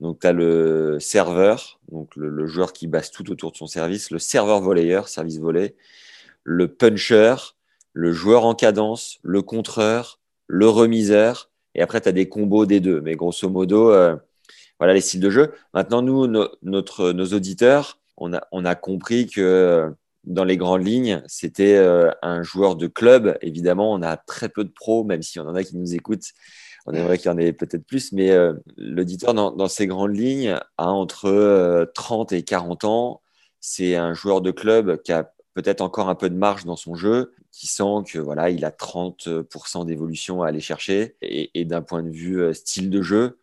Donc, 0.00 0.20
tu 0.20 0.26
as 0.26 0.32
le 0.32 0.98
serveur, 1.00 1.80
donc 1.90 2.14
le, 2.16 2.46
joueur 2.46 2.72
qui 2.72 2.86
base 2.86 3.10
tout 3.10 3.30
autour 3.30 3.52
de 3.52 3.56
son 3.56 3.66
service, 3.66 4.10
le 4.10 4.18
serveur 4.18 4.60
volleyeur, 4.60 5.08
service 5.08 5.38
volley, 5.38 5.74
le 6.42 6.68
puncher, 6.68 7.34
le 7.92 8.12
joueur 8.12 8.44
en 8.44 8.54
cadence, 8.54 9.18
le 9.22 9.42
contreur, 9.42 10.20
le 10.46 10.68
remiseur. 10.68 11.50
Et 11.74 11.82
après, 11.82 12.00
tu 12.00 12.08
as 12.08 12.12
des 12.12 12.28
combos 12.28 12.66
des 12.66 12.80
deux. 12.80 13.00
Mais 13.00 13.16
grosso 13.16 13.48
modo, 13.48 13.90
euh, 13.90 14.16
voilà 14.84 14.92
les 14.92 15.00
styles 15.00 15.20
de 15.20 15.30
jeu. 15.30 15.54
Maintenant, 15.72 16.02
nous, 16.02 16.26
notre, 16.62 17.12
nos 17.12 17.26
auditeurs, 17.26 17.98
on 18.18 18.34
a, 18.34 18.74
compris 18.74 19.26
que 19.26 19.40
euh, 19.40 19.90
dans 20.24 20.44
les 20.44 20.58
grandes 20.58 20.86
lignes, 20.86 21.22
c'était 21.26 21.76
euh, 21.76 22.10
un 22.20 22.42
joueur 22.42 22.76
de 22.76 22.86
club. 22.86 23.38
Évidemment, 23.40 23.92
on 23.94 24.02
a 24.02 24.18
très 24.18 24.50
peu 24.50 24.62
de 24.62 24.68
pros, 24.68 25.02
même 25.02 25.22
si 25.22 25.40
on 25.40 25.48
en 25.48 25.54
a 25.54 25.64
qui 25.64 25.78
nous 25.78 25.94
écoutent. 25.94 26.32
On 26.84 26.92
aimerait 26.92 27.16
qu'il 27.16 27.30
y 27.30 27.34
en 27.34 27.38
ait 27.38 27.54
peut-être 27.54 27.86
plus, 27.86 28.12
mais 28.12 28.30
l'auditeur, 28.76 29.32
dans, 29.32 29.50
dans, 29.52 29.68
ces 29.68 29.86
grandes 29.86 30.14
lignes, 30.14 30.58
a 30.76 30.90
entre 30.90 31.90
30 31.94 32.32
et 32.32 32.42
40 32.42 32.84
ans. 32.84 33.22
C'est 33.60 33.96
un 33.96 34.12
joueur 34.12 34.42
de 34.42 34.50
club 34.50 35.00
qui 35.00 35.12
a 35.12 35.32
peut-être 35.54 35.80
encore 35.80 36.10
un 36.10 36.14
peu 36.14 36.28
de 36.28 36.36
marge 36.36 36.66
dans 36.66 36.76
son 36.76 36.94
jeu, 36.94 37.32
qui 37.54 37.68
sent 37.68 38.02
que 38.06 38.18
voilà, 38.18 38.50
il 38.50 38.64
a 38.64 38.70
30% 38.70 39.86
d'évolution 39.86 40.42
à 40.42 40.48
aller 40.48 40.60
chercher. 40.60 41.16
Et, 41.22 41.64
d'un 41.64 41.82
point 41.82 42.02
de 42.02 42.10
vue 42.10 42.42
euh, 42.42 42.52
style 42.52 42.90
de 42.90 43.00
jeu, 43.00 43.38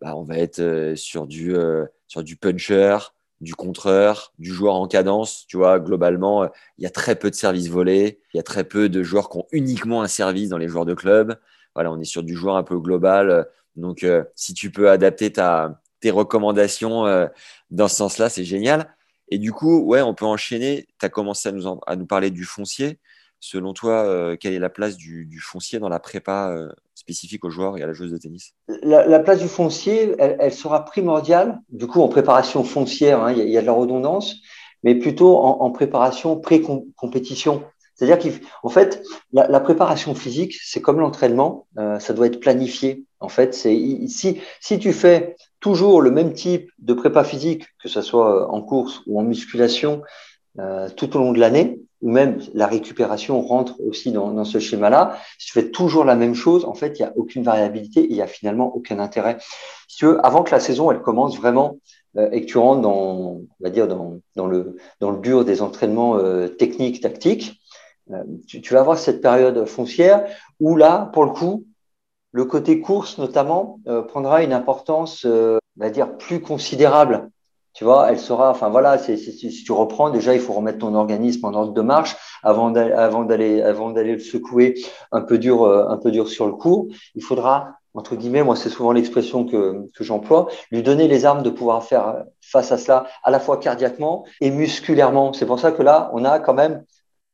bah, 0.00 0.16
on 0.16 0.22
va 0.22 0.38
être 0.38 0.60
euh, 0.60 0.96
sur 0.96 1.26
du, 1.26 1.54
euh, 1.56 1.86
sur 2.06 2.22
du 2.22 2.36
puncher, 2.36 2.98
du 3.40 3.54
contreur, 3.54 4.32
du 4.38 4.52
joueur 4.52 4.74
en 4.74 4.86
cadence. 4.88 5.46
Tu 5.48 5.56
vois, 5.56 5.78
globalement, 5.80 6.44
il 6.78 6.84
y 6.84 6.86
a 6.86 6.90
très 6.90 7.16
peu 7.16 7.30
de 7.30 7.34
services 7.34 7.68
volés. 7.68 8.20
Il 8.34 8.36
y 8.36 8.40
a 8.40 8.42
très 8.42 8.64
peu 8.64 8.88
de 8.88 9.02
joueurs 9.02 9.28
qui 9.30 9.38
ont 9.38 9.46
uniquement 9.52 10.02
un 10.02 10.08
service 10.08 10.48
dans 10.48 10.58
les 10.58 10.68
joueurs 10.68 10.86
de 10.86 10.94
club. 10.94 11.38
Voilà, 11.74 11.92
on 11.92 12.00
est 12.00 12.04
sur 12.04 12.22
du 12.22 12.34
joueur 12.34 12.56
un 12.56 12.62
peu 12.62 12.78
global. 12.78 13.46
Donc, 13.76 14.06
si 14.34 14.54
tu 14.54 14.70
peux 14.70 14.88
adapter 14.88 15.32
ta, 15.32 15.82
tes 16.00 16.10
recommandations 16.10 17.04
dans 17.70 17.88
ce 17.88 17.96
sens-là, 17.96 18.30
c'est 18.30 18.44
génial. 18.44 18.96
Et 19.28 19.38
du 19.38 19.52
coup, 19.52 19.80
ouais, 19.80 20.02
on 20.02 20.14
peut 20.14 20.24
enchaîner. 20.24 20.86
Tu 20.98 21.06
as 21.06 21.08
commencé 21.08 21.48
à 21.48 21.52
nous, 21.52 21.80
à 21.86 21.96
nous 21.96 22.06
parler 22.06 22.30
du 22.30 22.44
foncier. 22.44 22.98
Selon 23.40 23.72
toi, 23.74 24.04
euh, 24.06 24.36
quelle 24.36 24.54
est 24.54 24.58
la 24.58 24.70
place 24.70 24.96
du, 24.96 25.26
du 25.26 25.40
foncier 25.40 25.78
dans 25.78 25.88
la 25.88 26.00
prépa 26.00 26.50
euh, 26.52 26.72
spécifique 27.06 27.44
aux 27.44 27.50
joueurs 27.50 27.78
et 27.78 27.82
à 27.82 27.86
la 27.86 27.92
joueuse 27.92 28.10
de 28.10 28.18
tennis 28.18 28.52
la, 28.82 29.06
la, 29.06 29.20
place 29.20 29.38
du 29.38 29.46
foncier, 29.46 30.14
elle, 30.18 30.52
sera 30.52 30.84
primordiale. 30.84 31.60
Du 31.68 31.86
coup, 31.86 32.02
en 32.02 32.08
préparation 32.08 32.64
foncière, 32.64 33.22
hein, 33.22 33.32
il 33.32 33.48
y, 33.48 33.56
a 33.56 33.60
de 33.60 33.66
la 33.66 33.72
redondance, 33.72 34.36
mais 34.82 34.96
plutôt 34.96 35.36
en, 35.36 35.70
préparation 35.70 36.36
pré-compétition. 36.36 37.62
C'est-à-dire 37.94 38.18
qu'en 38.18 38.68
fait, 38.68 39.02
la, 39.32 39.60
préparation 39.60 40.14
physique, 40.14 40.56
c'est 40.60 40.80
comme 40.80 40.98
l'entraînement, 40.98 41.68
euh, 41.78 42.00
ça 42.00 42.12
doit 42.12 42.26
être 42.26 42.40
planifié. 42.40 43.04
En 43.20 43.28
fait, 43.28 43.54
si, 43.54 44.40
si 44.60 44.78
tu 44.78 44.92
fais 44.92 45.36
toujours 45.60 46.02
le 46.02 46.10
même 46.10 46.32
type 46.32 46.70
de 46.78 46.92
prépa 46.92 47.22
physique, 47.22 47.64
que 47.82 47.88
ce 47.88 48.02
soit 48.02 48.52
en 48.52 48.62
course 48.62 49.00
ou 49.06 49.20
en 49.20 49.22
musculation, 49.22 50.02
euh, 50.58 50.88
tout 50.96 51.16
au 51.16 51.20
long 51.20 51.32
de 51.32 51.38
l'année, 51.38 51.75
ou 52.02 52.10
même 52.10 52.40
la 52.54 52.66
récupération 52.66 53.40
rentre 53.40 53.80
aussi 53.80 54.12
dans, 54.12 54.30
dans 54.32 54.44
ce 54.44 54.58
schéma-là. 54.58 55.18
Si 55.38 55.46
tu 55.46 55.52
fais 55.52 55.70
toujours 55.70 56.04
la 56.04 56.14
même 56.14 56.34
chose, 56.34 56.64
en 56.64 56.74
fait, 56.74 56.98
il 56.98 57.02
n'y 57.02 57.08
a 57.08 57.12
aucune 57.16 57.42
variabilité 57.42 58.00
et 58.00 58.10
il 58.10 58.14
n'y 58.14 58.22
a 58.22 58.26
finalement 58.26 58.74
aucun 58.74 58.98
intérêt. 58.98 59.38
Si 59.88 59.98
tu 59.98 60.06
veux, 60.06 60.26
avant 60.26 60.42
que 60.42 60.50
la 60.50 60.60
saison 60.60 60.90
elle 60.90 61.00
commence 61.00 61.36
vraiment 61.36 61.78
euh, 62.16 62.28
et 62.32 62.42
que 62.42 62.46
tu 62.46 62.58
rentres 62.58 62.82
dans, 62.82 63.40
on 63.40 63.46
va 63.60 63.70
dire 63.70 63.88
dans, 63.88 64.18
dans 64.34 64.46
le 64.46 64.76
dans 65.00 65.10
le 65.10 65.18
dur 65.18 65.44
des 65.44 65.62
entraînements 65.62 66.18
euh, 66.18 66.48
techniques, 66.48 67.00
tactiques, 67.00 67.60
euh, 68.10 68.22
tu, 68.46 68.60
tu, 68.60 68.74
vas 68.74 68.80
avoir 68.80 68.98
cette 68.98 69.20
période 69.20 69.66
foncière 69.66 70.26
où 70.60 70.76
là, 70.76 71.10
pour 71.12 71.24
le 71.24 71.30
coup, 71.30 71.64
le 72.36 72.44
côté 72.44 72.80
course 72.80 73.16
notamment 73.16 73.80
euh, 73.88 74.02
prendra 74.02 74.42
une 74.42 74.52
importance, 74.52 75.24
euh, 75.24 75.58
on 75.78 75.84
va 75.84 75.90
dire, 75.90 76.18
plus 76.18 76.40
considérable. 76.40 77.30
Tu 77.76 77.84
vois, 77.84 78.10
elle 78.10 78.18
sera, 78.18 78.50
enfin 78.50 78.70
voilà, 78.70 78.98
si 78.98 79.62
tu 79.64 79.72
reprends, 79.72 80.10
déjà, 80.10 80.34
il 80.34 80.40
faut 80.40 80.54
remettre 80.54 80.78
ton 80.78 80.94
organisme 80.94 81.44
en 81.44 81.52
ordre 81.52 81.72
de 81.72 81.82
marche 81.82 82.16
avant 82.42 82.70
d'aller, 82.70 82.92
avant 82.92 83.24
d'aller, 83.24 83.62
avant 83.62 83.90
d'aller 83.90 84.14
le 84.14 84.18
secouer 84.18 84.74
un 85.12 85.20
peu 85.20 85.38
dur, 85.38 85.62
euh, 85.62 85.86
un 85.88 85.98
peu 85.98 86.10
dur 86.10 86.28
sur 86.28 86.46
le 86.46 86.54
cours. 86.54 86.88
Il 87.14 87.22
faudra, 87.22 87.74
entre 87.94 88.16
guillemets, 88.16 88.42
moi, 88.42 88.56
c'est 88.56 88.70
souvent 88.70 88.92
l'expression 88.92 89.44
que, 89.44 89.86
que 89.94 90.04
j'emploie, 90.04 90.48
lui 90.70 90.82
donner 90.82 91.06
les 91.06 91.26
armes 91.26 91.42
de 91.42 91.50
pouvoir 91.50 91.84
faire 91.84 92.24
face 92.40 92.72
à 92.72 92.78
cela, 92.78 93.06
à 93.22 93.30
la 93.30 93.40
fois 93.40 93.58
cardiaquement 93.58 94.24
et 94.40 94.50
musculairement. 94.50 95.34
C'est 95.34 95.46
pour 95.46 95.60
ça 95.60 95.70
que 95.70 95.82
là, 95.82 96.10
on 96.14 96.24
a 96.24 96.38
quand 96.38 96.54
même 96.54 96.82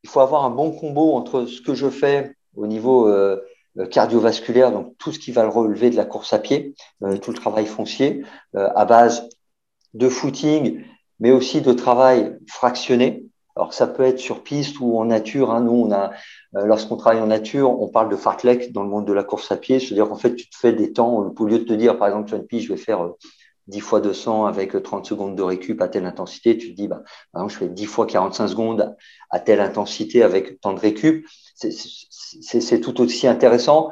il 0.02 0.10
faut 0.10 0.20
avoir 0.20 0.44
un 0.44 0.50
bon 0.50 0.72
combo 0.72 1.14
entre 1.14 1.46
ce 1.46 1.60
que 1.60 1.74
je 1.74 1.88
fais 1.88 2.34
au 2.56 2.66
niveau 2.66 3.08
euh, 3.08 3.40
cardiovasculaire, 3.90 4.72
donc 4.72 4.96
tout 4.98 5.12
ce 5.12 5.18
qui 5.18 5.32
va 5.32 5.42
le 5.42 5.48
relever 5.48 5.90
de 5.90 5.96
la 5.96 6.04
course 6.04 6.32
à 6.32 6.38
pied, 6.38 6.74
euh, 7.02 7.16
tout 7.16 7.30
le 7.30 7.38
travail 7.38 7.66
foncier, 7.66 8.24
euh, 8.56 8.68
à 8.74 8.84
base 8.84 9.28
de 9.94 10.08
footing, 10.08 10.84
mais 11.20 11.30
aussi 11.30 11.60
de 11.60 11.72
travail 11.72 12.36
fractionné. 12.48 13.26
Alors 13.54 13.74
ça 13.74 13.86
peut 13.86 14.02
être 14.02 14.18
sur 14.18 14.42
piste 14.42 14.80
ou 14.80 14.98
en 14.98 15.04
nature. 15.04 15.50
Hein. 15.50 15.60
Nous, 15.60 15.72
on 15.72 15.92
a, 15.92 16.12
lorsqu'on 16.52 16.96
travaille 16.96 17.20
en 17.20 17.26
nature, 17.26 17.80
on 17.80 17.88
parle 17.88 18.08
de 18.08 18.16
fartlek 18.16 18.72
dans 18.72 18.82
le 18.82 18.88
monde 18.88 19.06
de 19.06 19.12
la 19.12 19.24
course 19.24 19.52
à 19.52 19.56
pied, 19.56 19.78
c'est-à-dire 19.78 20.08
qu'en 20.08 20.16
fait, 20.16 20.34
tu 20.34 20.48
te 20.48 20.56
fais 20.56 20.72
des 20.72 20.92
temps 20.92 21.32
au 21.36 21.44
lieu 21.44 21.58
de 21.58 21.64
te 21.64 21.74
dire, 21.74 21.98
par 21.98 22.08
exemple, 22.08 22.28
sur 22.28 22.38
une 22.38 22.46
piste, 22.46 22.66
je 22.66 22.72
vais 22.72 22.78
faire 22.78 23.10
10 23.68 23.80
fois 23.80 24.00
200 24.00 24.46
avec 24.46 24.80
30 24.82 25.06
secondes 25.06 25.36
de 25.36 25.42
récup 25.42 25.80
à 25.80 25.88
telle 25.88 26.06
intensité, 26.06 26.56
tu 26.56 26.70
te 26.70 26.76
dis, 26.76 26.88
bah, 26.88 27.02
par 27.32 27.42
exemple, 27.42 27.52
je 27.52 27.58
fais 27.58 27.68
10 27.68 27.86
fois 27.86 28.06
45 28.06 28.48
secondes 28.48 28.96
à 29.30 29.38
telle 29.38 29.60
intensité 29.60 30.22
avec 30.22 30.60
tant 30.60 30.72
de 30.72 30.80
récup. 30.80 31.26
C'est 31.54 32.80
tout 32.80 33.00
aussi 33.00 33.26
intéressant. 33.26 33.90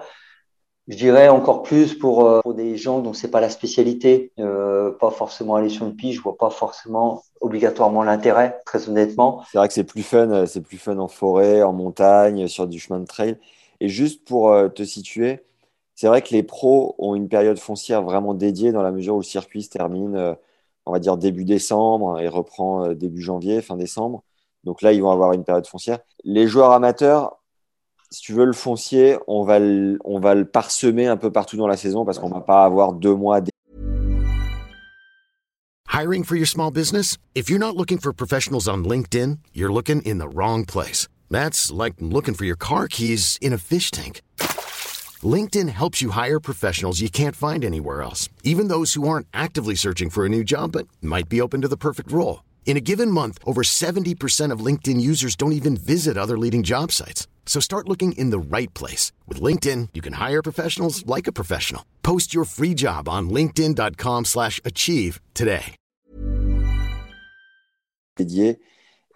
Je 0.89 0.97
dirais 0.97 1.29
encore 1.29 1.63
plus 1.63 1.95
pour, 1.95 2.27
euh, 2.27 2.41
pour 2.41 2.55
des 2.55 2.77
gens 2.77 3.01
dont 3.01 3.13
c'est 3.13 3.31
pas 3.31 3.41
la 3.41 3.51
spécialité, 3.51 4.33
euh, 4.41 4.91
pas 4.91 5.11
forcément 5.11 5.55
aller 5.55 5.69
sur 5.69 5.87
une 5.87 5.95
piste, 5.95 6.19
je 6.19 6.23
vois 6.23 6.37
pas 6.37 6.51
forcément 6.51 7.23
obligatoirement 7.41 8.03
l'intérêt, 8.03 8.61
très 8.67 8.89
honnêtement. 8.89 9.45
C'est 9.51 9.59
vrai 9.59 9.69
que 9.69 9.75
c'est 9.75 9.85
plus 9.85 10.03
fun, 10.03 10.31
euh, 10.31 10.47
c'est 10.47 10.61
plus 10.61 10.79
fun 10.79 10.99
en 10.99 11.09
forêt, 11.09 11.63
en 11.63 11.73
montagne, 11.73 12.49
sur 12.49 12.67
du 12.67 12.79
chemin 12.79 13.01
de 13.01 13.07
trail. 13.07 13.39
Et 13.81 13.89
juste 13.89 14.27
pour 14.27 14.55
te 14.75 14.83
situer, 14.83 15.43
c'est 15.95 16.07
vrai 16.07 16.21
que 16.21 16.35
les 16.35 16.43
pros 16.43 16.95
ont 16.99 17.15
une 17.15 17.29
période 17.29 17.59
foncière 17.59 18.03
vraiment 18.03 18.35
dédiée 18.35 18.73
dans 18.73 18.83
la 18.83 18.93
mesure 18.93 19.15
où 19.15 19.21
le 19.21 19.25
circuit 19.25 19.63
se 19.63 19.71
termine, 19.71 20.37
on 20.85 20.93
va 20.93 20.99
dire 20.99 21.17
début 21.17 21.47
décembre 21.47 22.21
et 22.21 22.29
reprend 22.29 22.89
début 22.89 23.23
janvier, 23.23 23.63
fin 23.63 23.77
décembre. 23.77 24.23
Donc 24.65 24.83
là, 24.83 24.93
ils 24.93 25.01
vont 25.01 25.11
avoir 25.11 25.33
une 25.33 25.45
période 25.45 25.67
foncière. 25.67 26.01
Les 26.25 26.47
joueurs 26.47 26.73
amateurs, 26.73 27.40
si 28.11 28.23
tu 28.23 28.33
veux, 28.33 28.45
le 28.45 28.53
foncier, 28.53 29.19
on 29.29 29.45
va 29.45 29.59
le, 29.59 30.45
parsemer 30.45 31.07
un 31.07 31.17
peu 31.17 31.31
partout 31.31 31.57
dans 31.57 31.69
la 31.69 31.77
saison 31.77 32.05
parce 32.05 32.19
qu'on 32.19 32.29
va 32.29 32.41
pas 32.41 32.65
avoir 32.65 32.93
deux 32.93 33.15
mois. 33.15 33.41
Hiring 35.89 36.25
for 36.25 36.37
your 36.37 36.47
small 36.47 36.71
business? 36.71 37.19
If 37.35 37.49
you're 37.49 37.59
not 37.59 37.77
looking 37.77 37.99
for 37.99 38.13
professionals 38.13 38.69
on 38.69 38.85
LinkedIn, 38.85 39.39
you're 39.53 39.73
looking 39.73 40.03
in 40.03 40.19
the 40.19 40.29
wrong 40.29 40.65
place. 40.65 41.09
That's 41.31 41.71
like 41.71 41.95
looking 42.01 42.35
for 42.35 42.45
your 42.45 42.57
car 42.57 42.89
keys 42.89 43.39
in 43.41 43.53
a 43.53 43.59
fish 43.59 43.91
tank. 43.91 44.23
LinkedIn 45.23 45.69
helps 45.69 46.01
you 46.01 46.11
hire 46.11 46.41
professionals 46.41 47.01
you 47.01 47.11
can't 47.11 47.37
find 47.37 47.65
anywhere 47.65 48.03
else, 48.03 48.29
even 48.43 48.69
those 48.69 48.95
who 48.95 49.07
aren't 49.07 49.27
actively 49.35 49.75
searching 49.75 50.11
for 50.11 50.25
a 50.25 50.29
new 50.29 50.43
job 50.43 50.73
but 50.73 50.89
might 51.03 51.29
be 51.29 51.41
open 51.41 51.61
to 51.61 51.69
the 51.69 51.77
perfect 51.77 52.11
role. 52.11 52.43
In 52.67 52.77
a 52.77 52.81
given 52.81 53.11
month, 53.11 53.39
over 53.45 53.63
70% 53.63 54.53
of 54.53 54.65
LinkedIn 54.65 55.01
users 55.01 55.37
don't 55.37 55.53
even 55.53 55.77
visit 55.77 56.17
other 56.17 56.39
leading 56.39 56.63
job 56.63 56.93
sites. 56.93 57.27
So 57.45 57.61
start 57.61 57.89
looking 57.89 58.13
in 58.13 58.31
the 58.31 58.39
right 58.39 58.73
place. 58.73 59.13
With 59.29 59.43
LinkedIn, 59.43 59.89
you 59.93 60.01
can 60.01 60.15
hire 60.15 60.41
professionals 60.41 61.05
like 61.05 61.27
a 61.27 61.33
professional. 61.33 61.83
Post 62.03 62.33
your 62.33 62.45
free 62.45 62.73
job 62.73 63.09
on 63.09 63.29
linkedin.com 63.29 64.25
slash 64.25 64.61
achieve 64.65 65.21
today. 65.35 65.75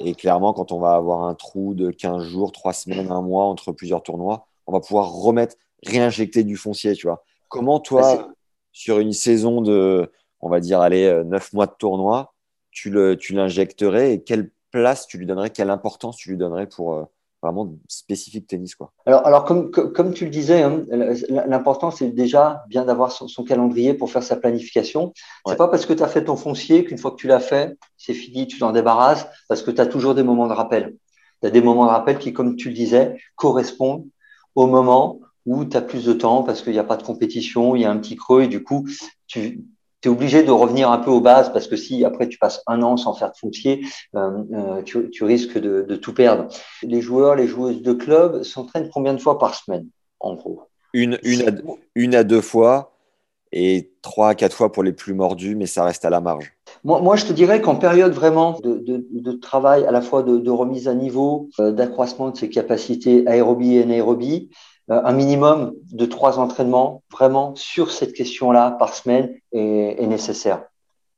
Et 0.01 0.15
clairement, 0.15 0.53
quand 0.53 0.73
on 0.73 0.81
va 0.81 0.95
avoir 0.95 1.25
un 1.25 1.35
trou 1.35 1.75
de 1.75 1.91
15 1.91 2.25
jours, 2.25 2.53
3 2.53 2.73
semaines, 2.73 3.11
1 3.11 3.23
mois 3.23 3.45
entre 3.45 3.73
plusieurs 3.73 4.03
tournois, 4.03 4.47
on 4.67 4.73
va 4.73 4.81
pouvoir 4.81 5.13
remettre, 5.13 5.57
réinjecter 5.85 6.43
du 6.43 6.57
foncier, 6.57 6.95
tu 6.95 7.07
vois. 7.07 7.23
Comment 7.49 7.81
toi, 7.81 8.29
sur 8.73 8.99
une 8.99 9.13
saison 9.13 9.61
de, 9.61 10.11
on 10.41 10.49
va 10.49 10.61
dire, 10.61 10.81
allez, 10.81 11.23
9 11.25 11.53
mois 11.53 11.67
de 11.67 11.75
tournoi, 11.79 12.35
tu 12.71 12.91
l'injecterais 12.91 14.15
et 14.15 14.23
quelle 14.23 14.51
place 14.71 15.07
tu 15.07 15.19
lui 15.19 15.27
donnerais, 15.27 15.51
quelle 15.51 15.71
importance 15.71 16.17
tu 16.17 16.31
lui 16.31 16.37
donnerais 16.37 16.67
pour, 16.67 16.95
euh, 16.95 17.05
vraiment 17.45 17.75
spécifique 17.89 18.47
tennis. 18.47 18.75
Quoi. 18.75 18.93
Alors, 19.07 19.27
alors 19.27 19.45
comme, 19.45 19.71
comme 19.71 20.15
tu 20.15 20.25
le 20.25 20.31
disais, 20.31 20.63
hein, 20.63 20.85
l'important, 21.29 21.91
c'est 21.91 22.11
déjà 22.11 22.65
bien 22.69 22.85
d'avoir 22.85 23.13
son, 23.13 23.45
calendrier 23.45 23.95
pour 23.95 24.11
faire 24.11 24.23
sa 24.23 24.37
planification. 24.37 25.13
C'est 25.47 25.57
pas 25.57 25.69
parce 25.69 25.87
que 25.87 25.93
tu 25.93 26.03
as 26.03 26.09
fait 26.09 26.25
ton 26.25 26.37
foncier 26.37 26.85
qu'une 26.85 26.99
fois 26.99 27.11
que 27.11 27.17
tu 27.17 27.27
l'as 27.27 27.41
fait, 27.41 27.77
c'est 27.99 28.15
fini, 28.15 28.47
tu 28.47 28.59
t'en 28.59 28.73
débarrasses, 28.73 29.27
parce 29.49 29.63
que 29.63 29.71
tu 29.71 29.81
as 29.81 29.87
toujours 29.87 30.15
des 30.15 30.23
moments 30.23 30.49
de 30.49 30.53
rappel. 30.53 30.97
Tu 31.43 31.49
as 31.49 31.51
des 31.51 31.61
moments 31.61 31.85
de 31.85 31.91
rappel 31.91 32.19
qui, 32.19 32.33
comme 32.33 32.57
tu 32.57 32.69
le 32.69 32.75
disais, 32.75 33.17
correspondent 33.37 34.07
au 34.55 34.67
moment 34.67 35.21
où 35.47 35.65
tu 35.65 35.77
as 35.77 35.83
plus 35.83 36.05
de 36.05 36.13
temps 36.13 36.43
parce 36.43 36.63
qu'il 36.63 36.73
n'y 36.73 36.79
a 36.79 36.85
pas 36.85 36.97
de 36.97 37.03
compétition, 37.03 37.77
il 37.77 37.83
y 37.83 37.85
a 37.85 37.91
un 37.91 37.99
petit 37.99 38.17
creux 38.17 38.43
et 38.43 38.49
du 38.49 38.63
coup, 38.63 38.89
tu, 39.27 39.65
tu 40.05 40.11
obligé 40.11 40.43
de 40.43 40.51
revenir 40.51 40.91
un 40.91 40.99
peu 40.99 41.11
aux 41.11 41.23
bases 41.23 41.51
parce 41.51 41.67
que 41.67 41.77
si 41.77 42.05
après 42.05 42.29
tu 42.29 42.37
passes 42.37 42.63
un 42.67 42.83
an 42.83 42.99
sans 42.99 43.15
faire 43.15 43.33
de 43.33 43.39
foncier, 43.39 43.87
euh, 44.15 44.43
euh, 44.53 44.83
tu, 44.83 45.25
risques 45.25 45.59
de, 45.59 45.97
tout 45.97 46.13
perdre. 46.13 46.49
Les 46.83 47.01
joueurs, 47.01 47.37
les 47.37 47.47
joueuses 47.47 47.81
de 47.81 47.95
club 47.95 48.43
s'entraînent 48.43 48.91
combien 48.93 49.15
de 49.15 49.19
fois 49.19 49.39
par 49.39 49.55
semaine, 49.55 49.87
en 50.21 50.35
gros? 50.35 50.65
Une, 50.93 51.19
une, 51.95 52.15
à, 52.15 52.23
deux 52.23 52.43
fois 52.43 52.93
et 53.51 53.93
trois 54.03 54.29
à 54.29 54.35
quatre 54.35 54.55
fois 54.55 54.71
pour 54.71 54.83
les 54.83 54.93
plus 54.93 55.15
mordus, 55.15 55.57
mais 55.57 55.65
ça 55.65 55.85
reste 55.85 56.05
à 56.05 56.11
la 56.11 56.21
marge. 56.21 56.53
Moi, 56.85 57.01
moi 57.01 57.17
je 57.17 57.25
te 57.25 57.33
dirais 57.33 57.63
qu'en 57.63 57.77
période 57.77 58.13
vraiment 58.13 58.61
de, 58.63 59.33
travail, 59.33 59.87
à 59.87 59.91
la 59.91 60.03
fois 60.03 60.23
de, 60.23 60.51
remise 60.51 60.87
à 60.87 60.93
niveau, 60.93 61.49
euh, 61.61 61.73
d'accroissement 61.73 62.29
de 62.29 62.37
ses 62.37 62.51
capacités 62.51 63.27
aérobie 63.27 63.77
et 63.77 63.85
anaérobie, 63.85 64.51
un 64.89 65.13
minimum 65.13 65.75
de 65.93 66.07
trois 66.07 66.39
entraînements 66.39 67.03
vraiment 67.11 67.55
sur 67.57 67.91
cette 67.91 68.13
question-là 68.13 68.73
par 68.73 68.95
semaine 68.95 69.35
est, 69.53 69.97
est, 69.99 70.07
nécessaire. 70.07 70.65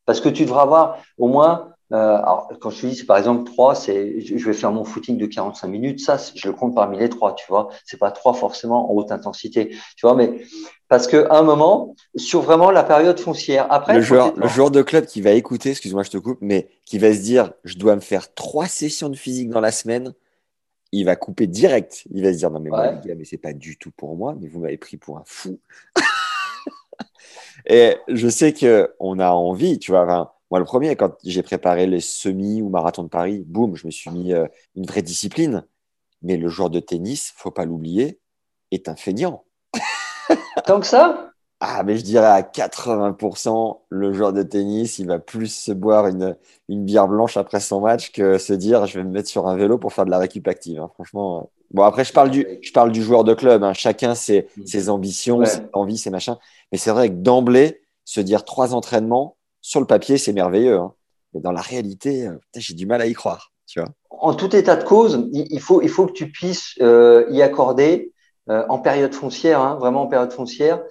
Parce 0.05 0.21
que 0.21 0.29
tu 0.29 0.45
devras 0.45 0.63
avoir 0.63 0.99
au 1.19 1.27
moins, 1.27 1.73
euh, 1.93 1.97
alors 1.97 2.49
quand 2.61 2.71
je 2.71 2.81
te 2.81 2.87
dis, 2.87 2.95
c'est 2.95 3.07
par 3.07 3.19
exemple 3.19 3.45
trois, 3.51 3.75
c'est 3.75 4.21
je 4.21 4.45
vais 4.45 4.53
faire 4.53 4.71
mon 4.71 4.85
footing 4.85 5.19
de 5.19 5.27
45 5.27 5.67
minutes, 5.67 6.01
ça 6.01 6.17
je 6.35 6.49
le 6.49 6.55
compte 6.55 6.75
parmi 6.77 6.99
les 6.99 7.09
trois, 7.09 7.35
tu 7.35 7.45
vois. 7.49 7.69
C'est 7.85 7.99
pas 7.99 8.13
trois 8.13 8.35
forcément 8.35 8.91
en 8.91 8.95
haute 8.95 9.11
intensité, 9.11 9.71
tu 9.97 10.07
vois, 10.07 10.15
mais 10.15 10.43
parce 10.89 11.09
que 11.09 11.27
à 11.29 11.39
un 11.39 11.43
moment, 11.43 11.97
sur 12.15 12.43
vraiment 12.43 12.71
la 12.71 12.85
période 12.85 13.19
foncière, 13.19 13.67
après 13.71 13.95
le 13.95 14.01
joueur, 14.01 14.33
le 14.37 14.49
joueur 14.49 14.71
de 14.71 14.83
club 14.83 15.07
qui 15.07 15.21
va 15.21 15.33
écouter, 15.33 15.71
excuse-moi, 15.71 16.05
je 16.05 16.11
te 16.11 16.19
coupe, 16.19 16.39
mais 16.41 16.69
qui 16.85 16.99
va 16.99 17.13
se 17.13 17.21
dire, 17.21 17.53
je 17.65 17.77
dois 17.77 17.97
me 17.97 18.01
faire 18.01 18.33
trois 18.35 18.67
sessions 18.67 19.09
de 19.09 19.17
physique 19.17 19.51
dans 19.51 19.61
la 19.61 19.73
semaine 19.73 20.15
il 20.99 21.05
va 21.05 21.17
couper 21.17 21.47
direct. 21.47 22.05
Il 22.11 22.23
va 22.23 22.33
se 22.33 22.39
dire 22.39 22.51
non 22.51 22.61
mais 22.61 22.71
moi 22.71 23.01
mais 23.05 23.25
c'est 23.25 23.37
pas 23.37 23.53
du 23.53 23.77
tout 23.77 23.91
pour 23.91 24.17
moi, 24.17 24.37
mais 24.41 24.49
vous 24.49 24.61
m'avez 24.61 24.79
pris 24.79 24.97
pour 24.97 25.19
un 25.19 25.25
fou. 25.27 25.61
et 27.67 27.97
je 28.09 28.29
sais 28.29 28.53
que 28.53 28.95
on 29.01 29.19
a 29.19 29.31
envie, 29.31 29.79
tu 29.79 29.91
vois. 29.91 30.35
moi 30.51 30.59
le 30.59 30.65
premier, 30.65 30.97
quand 30.97 31.15
j'ai 31.25 31.43
préparé 31.43 31.87
les 31.87 32.01
semis 32.01 32.63
ou 32.63 32.69
marathon 32.69 33.03
de 33.03 33.09
Paris, 33.09 33.45
boum, 33.47 33.77
je 33.77 33.87
me 33.87 33.91
suis 33.91 34.11
mis 34.11 34.33
euh, 34.33 34.47
une 34.75 34.87
vraie 34.87 35.03
discipline. 35.03 35.65
Mais 36.23 36.37
le 36.37 36.49
joueur 36.49 36.71
de 36.71 36.81
tennis, 36.81 37.33
faut 37.37 37.51
pas 37.51 37.67
l'oublier, 37.67 38.21
est 38.71 38.89
un 38.89 38.97
feignant. 38.97 39.45
Tant 40.67 40.81
que 40.81 40.87
ça? 40.87 41.31
Ah, 41.61 41.83
mais 41.85 41.97
je 41.97 42.03
dirais 42.03 42.27
à 42.27 42.43
80%, 42.43 43.79
le 43.89 44.13
joueur 44.13 44.33
de 44.33 44.43
tennis, 44.43 44.99
il 44.99 45.07
va 45.07 45.19
plus 45.19 45.47
se 45.47 45.73
boire 45.73 46.07
une, 46.07 46.37
une 46.69 46.85
bière 46.85 47.09
blanche 47.09 47.37
après 47.37 47.61
son 47.61 47.81
match 47.81 48.13
que 48.13 48.37
se 48.37 48.53
dire 48.53 48.87
je 48.87 48.99
vais 48.99 49.05
me 49.05 49.11
mettre 49.11 49.29
sur 49.29 49.47
un 49.49 49.57
vélo 49.57 49.79
pour 49.79 49.93
faire 49.93 50.05
de 50.05 50.11
la 50.11 50.19
récup 50.19 50.47
active. 50.49 50.81
Hein. 50.81 50.91
Franchement. 50.95 51.51
Bon, 51.73 51.83
après, 51.83 52.05
je 52.05 52.13
parle 52.13 52.31
du, 52.31 52.47
je 52.63 52.73
parle 52.73 52.93
du 52.93 53.03
joueur 53.03 53.25
de 53.25 53.35
club. 53.35 53.65
Hein. 53.65 53.73
Chacun 53.73 54.15
ses, 54.15 54.49
mm. 54.57 54.67
ses 54.67 54.89
ambitions, 54.91 55.45
ses 55.45 55.63
envies, 55.73 55.99
ses 55.99 56.11
machins. 56.11 56.37
Mais 56.73 56.79
c'est 56.79 56.91
vrai 56.91 57.09
que 57.09 57.15
d'emblée, 57.15 57.81
se 58.05 58.21
dire 58.21 58.45
trois 58.45 58.75
entraînements, 58.75 59.37
sur 59.63 59.81
le 59.81 59.87
papier, 59.87 60.19
c'est 60.19 60.33
merveilleux. 60.33 60.77
Hein. 60.77 60.93
Mais 61.33 61.41
dans 61.41 61.53
la 61.53 61.61
réalité, 61.63 62.29
euh, 62.29 62.39
j'ai 62.55 62.75
du 62.75 62.87
mal 62.87 63.01
à 63.01 63.07
y 63.07 63.15
croire. 63.15 63.53
Tu 63.67 63.81
vois. 63.81 63.89
En 64.11 64.35
tout 64.35 64.55
état 64.55 64.77
de 64.77 64.85
cause, 64.85 65.29
il 65.33 65.61
faut, 65.61 65.83
il 65.83 65.89
faut 65.89 66.07
que 66.07 66.13
tu 66.13 66.31
puisses 66.31 66.75
euh, 66.81 67.27
y 67.31 67.43
accorder 67.43 68.13
euh, 68.49 68.65
en 68.69 68.79
période 68.79 69.13
foncière, 69.13 69.61
hein, 69.61 69.77
vraiment 69.81 70.03
en 70.03 70.07
période 70.07 70.33
foncière, 70.33 70.79
euh, 70.79 70.85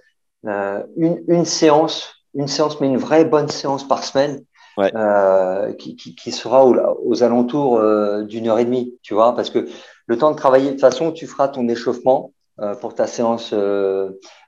une, 0.45 1.23
une, 1.27 1.45
séance, 1.45 2.15
une 2.33 2.47
séance, 2.47 2.79
mais 2.79 2.87
une 2.87 2.97
vraie 2.97 3.25
bonne 3.25 3.49
séance 3.49 3.87
par 3.87 4.03
semaine, 4.03 4.43
euh, 4.79 5.73
qui, 5.73 5.95
qui, 5.95 6.15
qui, 6.15 6.31
sera 6.31 6.65
aux, 6.65 6.75
aux 7.05 7.23
alentours 7.23 7.77
euh, 7.77 8.23
d'une 8.23 8.47
heure 8.49 8.59
et 8.59 8.65
demie, 8.65 8.97
tu 9.01 9.13
vois, 9.13 9.33
parce 9.33 9.49
que 9.49 9.67
le 10.05 10.17
temps 10.17 10.31
de 10.31 10.35
travailler, 10.35 10.67
de 10.67 10.71
toute 10.71 10.81
façon, 10.81 11.11
tu 11.11 11.27
feras 11.27 11.47
ton 11.47 11.67
échauffement 11.69 12.33
euh, 12.59 12.75
pour 12.75 12.93
ta 12.93 13.07
séance 13.07 13.53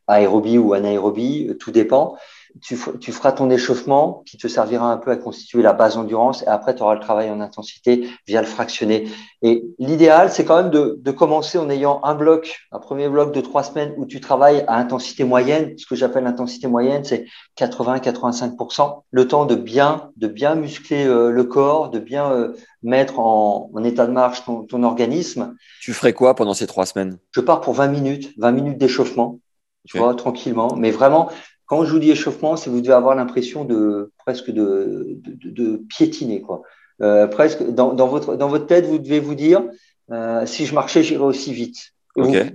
aérobie 0.07 0.57
ou 0.57 0.73
anaérobie, 0.73 1.55
tout 1.59 1.71
dépend 1.71 2.17
tu, 2.61 2.77
tu, 2.99 3.11
feras 3.11 3.31
ton 3.31 3.49
échauffement 3.49 4.23
qui 4.25 4.37
te 4.37 4.47
servira 4.47 4.91
un 4.91 4.97
peu 4.97 5.11
à 5.11 5.17
constituer 5.17 5.61
la 5.61 5.73
base 5.73 5.97
endurance 5.97 6.43
et 6.43 6.47
après 6.47 6.75
tu 6.75 6.83
auras 6.83 6.95
le 6.95 6.99
travail 6.99 7.29
en 7.29 7.41
intensité 7.41 8.09
via 8.27 8.41
le 8.41 8.47
fractionné. 8.47 9.07
Et 9.41 9.63
l'idéal, 9.79 10.31
c'est 10.31 10.45
quand 10.45 10.57
même 10.57 10.71
de, 10.71 10.97
de, 10.99 11.11
commencer 11.11 11.57
en 11.57 11.69
ayant 11.69 11.99
un 12.03 12.15
bloc, 12.15 12.59
un 12.71 12.79
premier 12.79 13.09
bloc 13.09 13.33
de 13.33 13.41
trois 13.41 13.63
semaines 13.63 13.93
où 13.97 14.05
tu 14.05 14.21
travailles 14.21 14.63
à 14.67 14.77
intensité 14.77 15.23
moyenne. 15.23 15.77
Ce 15.77 15.85
que 15.85 15.95
j'appelle 15.95 16.23
l'intensité 16.23 16.67
moyenne, 16.67 17.03
c'est 17.03 17.25
80-85%. 17.57 19.01
Le 19.11 19.27
temps 19.27 19.45
de 19.45 19.55
bien, 19.55 20.11
de 20.17 20.27
bien 20.27 20.55
muscler 20.55 21.05
euh, 21.05 21.31
le 21.31 21.43
corps, 21.43 21.89
de 21.89 21.99
bien 21.99 22.31
euh, 22.31 22.53
mettre 22.83 23.19
en, 23.19 23.69
en, 23.73 23.83
état 23.83 24.07
de 24.07 24.11
marche 24.11 24.45
ton, 24.45 24.63
ton 24.63 24.83
organisme. 24.83 25.55
Tu 25.81 25.93
ferais 25.93 26.13
quoi 26.13 26.35
pendant 26.35 26.53
ces 26.53 26.67
trois 26.67 26.85
semaines? 26.85 27.17
Je 27.31 27.41
pars 27.41 27.61
pour 27.61 27.73
20 27.73 27.87
minutes, 27.87 28.33
20 28.37 28.51
minutes 28.51 28.77
d'échauffement 28.77 29.39
tu 29.87 29.97
vois, 29.97 30.13
tranquillement. 30.13 30.75
Mais 30.75 30.91
vraiment, 30.91 31.29
quand 31.67 31.85
je 31.85 31.91
vous 31.91 31.99
dis 31.99 32.09
échauffement, 32.09 32.55
c'est 32.55 32.69
vous 32.69 32.81
devez 32.81 32.93
avoir 32.93 33.13
l'impression 33.13 33.65
de 33.65 34.11
presque 34.17 34.49
de, 34.49 35.19
de, 35.21 35.49
de 35.49 35.77
piétiner, 35.89 36.41
quoi. 36.41 36.63
Euh, 37.01 37.27
presque 37.27 37.61
dans, 37.61 37.93
dans, 37.93 38.07
votre 38.07 38.35
dans 38.35 38.47
votre 38.47 38.65
tête, 38.65 38.85
vous 38.87 38.97
devez 38.97 39.19
vous 39.19 39.35
dire 39.35 39.63
euh, 40.11 40.45
si 40.47 40.65
je 40.65 40.73
marchais, 40.73 41.03
j'irais 41.03 41.23
aussi 41.23 41.53
vite. 41.53 41.77
Okay. 42.15 42.49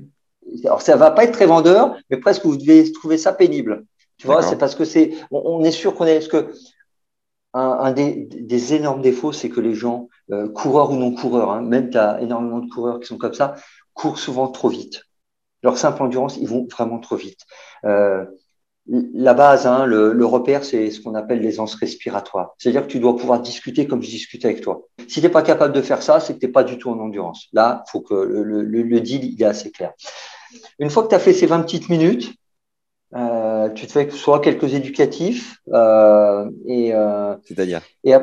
alors 0.65 0.83
ça 0.83 0.97
va 0.97 1.13
pas 1.13 1.23
être 1.23 1.33
très 1.33 1.47
vendeur, 1.47 1.97
mais 2.11 2.17
presque 2.17 2.45
vous 2.45 2.57
devez 2.57 2.91
trouver 2.93 3.19
ça 3.19 3.33
pénible. 3.33 3.85
Tu 4.17 4.27
vois, 4.27 4.43
c'est 4.43 4.57
parce 4.57 4.75
que 4.75 4.85
c'est 4.85 5.13
on, 5.31 5.43
on, 5.45 5.65
est 5.65 5.71
sûr 5.71 5.95
qu'on 5.95 6.07
est. 6.07 6.15
Parce 6.15 6.29
que 6.29 6.53
un, 7.55 7.61
un 7.61 7.93
des, 7.93 8.27
des, 8.31 8.75
énormes 8.75 9.03
défauts, 9.03 9.33
c'est 9.33 9.51
que 9.51 9.61
les 9.61 9.75
gens, 9.75 10.09
euh, 10.31 10.49
coureurs 10.49 10.91
ou 10.91 10.97
non 10.97 11.13
coureurs, 11.13 11.51
hein, 11.51 11.61
même 11.61 11.91
tu 11.91 11.99
as 11.99 12.21
énormément 12.21 12.61
de 12.61 12.71
coureurs 12.71 12.99
qui 12.99 13.07
sont 13.07 13.19
comme 13.19 13.35
ça, 13.35 13.55
courent 13.95 14.19
souvent 14.19 14.49
trop 14.49 14.69
vite. 14.69 15.05
Leur 15.63 15.79
simple 15.79 16.03
endurance, 16.03 16.37
ils 16.39 16.49
vont 16.49 16.67
vraiment 16.71 16.99
trop 16.99 17.17
vite. 17.17 17.41
Euh, 17.85 18.25
la 18.89 19.35
base, 19.35 19.67
hein, 19.67 19.87
le, 19.87 20.25
repère, 20.27 20.65
c'est 20.65 20.91
ce 20.91 21.01
qu'on 21.01 21.15
appelle 21.15 21.41
l'aisance 21.41 21.75
respiratoire. 21.75 22.55
C'est-à-dire 22.59 22.83
que 22.83 22.93
tu 22.93 22.99
dois 22.99 23.17
pouvoir 23.17 23.41
discuter 23.41 23.87
comme 23.87 24.03
je 24.03 24.11
discute 24.11 24.45
avec 24.45 24.61
toi. 24.61 24.83
Si 25.09 25.21
tu 25.21 25.23
n'es 25.23 25.29
pas 25.29 25.43
capable 25.43 25.73
de 25.73 25.83
faire 25.83 26.03
ça, 26.03 26.19
c'est 26.19 26.35
que 26.35 26.41
tu 26.41 26.47
n'es 26.47 26.53
pas 26.53 26.65
du 26.65 26.79
tout 26.79 26.91
en 26.91 26.99
endurance. 26.99 27.47
Là, 27.53 27.85
il 27.87 27.91
faut 27.91 28.01
que 28.01 28.15
le, 28.15 28.63
le, 28.63 29.01
deal 29.01 29.25
il 29.25 29.41
est 29.41 29.47
assez 29.47 29.71
clair. 29.71 29.93
Une 30.79 30.91
fois 30.91 31.05
que 31.05 31.09
tu 31.09 31.15
as 31.15 31.21
fait 31.21 31.33
ces 31.33 31.47
20 31.47 31.61
petites 31.63 31.89
minutes, 31.89 32.35
Euh, 33.15 33.69
tu 33.71 33.87
te 33.87 33.93
fais 33.93 34.09
soit 34.11 34.41
quelques 34.41 34.73
éducatifs 34.73 35.59
euh, 35.71 36.49
et 36.67 36.95
euh, 36.95 37.35
c'est-à-dire? 37.45 37.83
et 38.05 38.15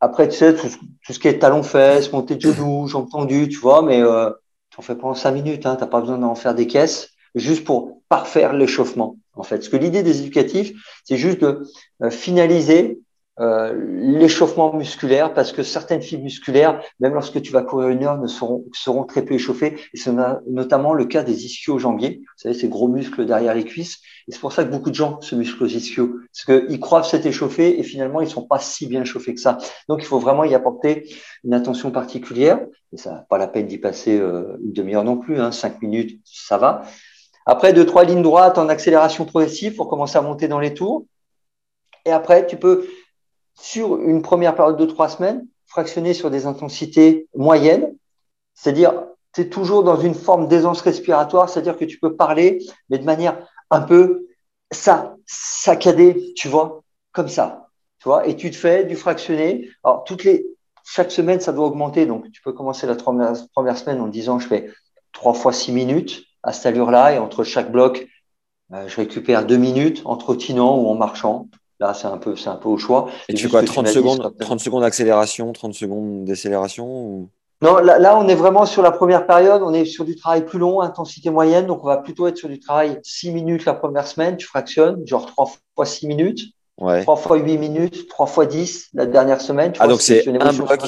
après 0.00 0.26
tu 0.28 0.36
sais 0.36 0.54
tout, 0.54 0.68
ce 1.06 1.18
qui 1.18 1.28
est 1.28 1.38
talon 1.38 1.62
fesses, 1.62 2.10
montée 2.12 2.36
de 2.36 2.40
genoux, 2.40 2.86
jambes 2.86 3.10
tendues, 3.10 3.48
tu 3.50 3.58
vois, 3.58 3.82
mais 3.82 4.00
euh, 4.00 4.30
tu 4.70 4.78
en 4.78 4.82
fais 4.82 4.94
pendant 4.94 5.14
cinq 5.14 5.32
minutes, 5.32 5.66
hein, 5.66 5.76
t'as 5.76 5.86
pas 5.86 6.00
besoin 6.00 6.16
d'en 6.16 6.34
faire 6.34 6.54
des 6.54 6.66
caisses, 6.66 7.10
juste 7.34 7.64
pour 7.64 8.00
parfaire 8.08 8.54
l'échauffement 8.54 9.16
en 9.38 9.42
fait. 9.42 9.56
Parce 9.56 9.68
que 9.68 9.76
l'idée 9.76 10.02
des 10.02 10.20
éducatifs, 10.20 10.72
c'est 11.04 11.16
juste 11.16 11.40
de 11.40 11.62
euh, 12.02 12.10
finaliser 12.10 12.98
euh, 13.40 13.72
l'échauffement 14.00 14.74
musculaire 14.74 15.32
parce 15.32 15.52
que 15.52 15.62
certaines 15.62 16.02
fibres 16.02 16.24
musculaires, 16.24 16.82
même 16.98 17.14
lorsque 17.14 17.40
tu 17.40 17.52
vas 17.52 17.62
courir 17.62 17.90
une 17.90 18.02
heure, 18.02 18.18
ne 18.18 18.26
seront, 18.26 18.64
très 19.04 19.24
peu 19.24 19.34
échauffées. 19.34 19.76
Et 19.94 19.96
c'est 19.96 20.12
notamment 20.48 20.92
le 20.92 21.04
cas 21.04 21.22
des 21.22 21.44
ischio-jambiers. 21.46 22.20
Vous 22.20 22.26
savez, 22.36 22.54
ces 22.54 22.68
gros 22.68 22.88
muscles 22.88 23.26
derrière 23.26 23.54
les 23.54 23.64
cuisses. 23.64 23.98
Et 24.26 24.32
c'est 24.32 24.40
pour 24.40 24.52
ça 24.52 24.64
que 24.64 24.70
beaucoup 24.70 24.90
de 24.90 24.96
gens 24.96 25.20
se 25.20 25.36
musclent 25.36 25.62
aux 25.62 25.68
ischios. 25.68 26.16
Parce 26.32 26.44
qu'ils 26.66 26.80
croient 26.80 27.04
s'être 27.04 27.26
échauffés 27.26 27.78
et 27.78 27.82
finalement, 27.84 28.20
ils 28.20 28.28
sont 28.28 28.42
pas 28.42 28.58
si 28.58 28.88
bien 28.88 29.04
chauffés 29.04 29.34
que 29.34 29.40
ça. 29.40 29.58
Donc, 29.88 30.00
il 30.02 30.06
faut 30.06 30.18
vraiment 30.18 30.42
y 30.42 30.54
apporter 30.54 31.08
une 31.44 31.54
attention 31.54 31.92
particulière. 31.92 32.58
Et 32.92 32.96
ça 32.96 33.12
n'a 33.12 33.26
pas 33.28 33.38
la 33.38 33.46
peine 33.46 33.66
d'y 33.66 33.78
passer 33.78 34.18
euh, 34.18 34.56
une 34.64 34.72
demi-heure 34.72 35.04
non 35.04 35.16
plus. 35.16 35.38
Hein. 35.38 35.52
Cinq 35.52 35.80
minutes, 35.80 36.20
ça 36.24 36.58
va. 36.58 36.82
Après, 37.50 37.72
deux, 37.72 37.86
trois 37.86 38.04
lignes 38.04 38.20
droites 38.20 38.58
en 38.58 38.68
accélération 38.68 39.24
progressive 39.24 39.74
pour 39.74 39.88
commencer 39.88 40.18
à 40.18 40.20
monter 40.20 40.48
dans 40.48 40.60
les 40.60 40.74
tours. 40.74 41.06
Et 42.04 42.12
après, 42.12 42.46
tu 42.46 42.58
peux 42.58 42.86
sur 43.58 43.98
une 44.02 44.20
première 44.20 44.54
période 44.54 44.76
de 44.76 44.84
trois 44.84 45.08
semaines, 45.08 45.46
fractionner 45.66 46.12
sur 46.12 46.30
des 46.30 46.44
intensités 46.44 47.26
moyennes, 47.34 47.96
c'est-à-dire 48.52 49.02
tu 49.32 49.40
es 49.40 49.48
toujours 49.48 49.82
dans 49.82 49.98
une 49.98 50.14
forme 50.14 50.46
d'aisance 50.46 50.82
respiratoire, 50.82 51.48
c'est-à-dire 51.48 51.78
que 51.78 51.86
tu 51.86 51.98
peux 51.98 52.14
parler, 52.14 52.58
mais 52.90 52.98
de 52.98 53.04
manière 53.04 53.38
un 53.70 53.80
peu 53.80 54.26
ça, 54.70 55.16
saccadée, 55.24 56.34
tu 56.36 56.48
vois, 56.48 56.82
comme 57.12 57.28
ça, 57.28 57.70
tu 57.98 58.10
vois, 58.10 58.26
et 58.26 58.36
tu 58.36 58.50
te 58.50 58.56
fais 58.56 58.84
du 58.84 58.94
fractionné. 58.94 59.70
Alors 59.82 60.04
toutes 60.04 60.24
les 60.24 60.46
chaque 60.84 61.10
semaine, 61.10 61.40
ça 61.40 61.52
doit 61.52 61.64
augmenter, 61.64 62.04
donc 62.04 62.30
tu 62.30 62.42
peux 62.42 62.52
commencer 62.52 62.86
la 62.86 62.94
première, 62.94 63.32
première 63.54 63.78
semaine 63.78 64.02
en 64.02 64.06
disant 64.06 64.38
je 64.38 64.48
fais 64.48 64.70
trois 65.12 65.32
fois 65.32 65.54
six 65.54 65.72
minutes 65.72 66.28
à 66.48 66.52
cette 66.52 66.66
allure-là, 66.66 67.12
et 67.12 67.18
entre 67.18 67.44
chaque 67.44 67.70
bloc, 67.70 68.06
euh, 68.72 68.88
je 68.88 68.96
récupère 68.96 69.46
deux 69.46 69.56
minutes 69.56 70.02
en 70.04 70.16
trottinant 70.16 70.78
ou 70.78 70.88
en 70.88 70.94
marchant. 70.94 71.46
Là, 71.80 71.94
c'est 71.94 72.06
un 72.06 72.18
peu, 72.18 72.36
c'est 72.36 72.48
un 72.48 72.56
peu 72.56 72.68
au 72.68 72.78
choix. 72.78 73.08
Et 73.28 73.34
tu 73.34 73.44
fais 73.44 73.50
quoi 73.50 73.62
30 73.62 73.86
secondes, 73.86 74.34
30 74.40 74.60
secondes 74.60 74.82
d'accélération, 74.82 75.52
30 75.52 75.74
secondes 75.74 76.24
décélération 76.24 76.86
ou... 76.86 77.28
Non, 77.60 77.78
là, 77.78 77.98
là, 77.98 78.16
on 78.16 78.28
est 78.28 78.34
vraiment 78.34 78.66
sur 78.66 78.82
la 78.82 78.92
première 78.92 79.26
période. 79.26 79.62
On 79.62 79.72
est 79.72 79.84
sur 79.84 80.04
du 80.04 80.14
travail 80.16 80.44
plus 80.44 80.58
long, 80.58 80.80
intensité 80.80 81.30
moyenne. 81.30 81.66
Donc, 81.66 81.82
on 81.82 81.88
va 81.88 81.96
plutôt 81.98 82.26
être 82.28 82.36
sur 82.36 82.48
du 82.48 82.60
travail 82.60 82.98
6 83.02 83.32
minutes 83.32 83.64
la 83.64 83.74
première 83.74 84.06
semaine. 84.06 84.36
Tu 84.36 84.46
fractionnes, 84.46 85.04
genre 85.06 85.26
3 85.26 85.50
fois 85.74 85.84
6 85.84 86.06
minutes. 86.06 86.40
Ouais. 86.80 87.02
3 87.02 87.16
fois 87.16 87.36
8 87.36 87.58
minutes, 87.58 88.08
3 88.08 88.26
fois 88.26 88.46
10 88.46 88.90
la 88.94 89.06
dernière 89.06 89.40
semaine. 89.40 89.72
ah, 89.78 89.88
donc 89.88 90.00
c'est 90.00 90.26
un 90.28 90.52
bloc, 90.52 90.80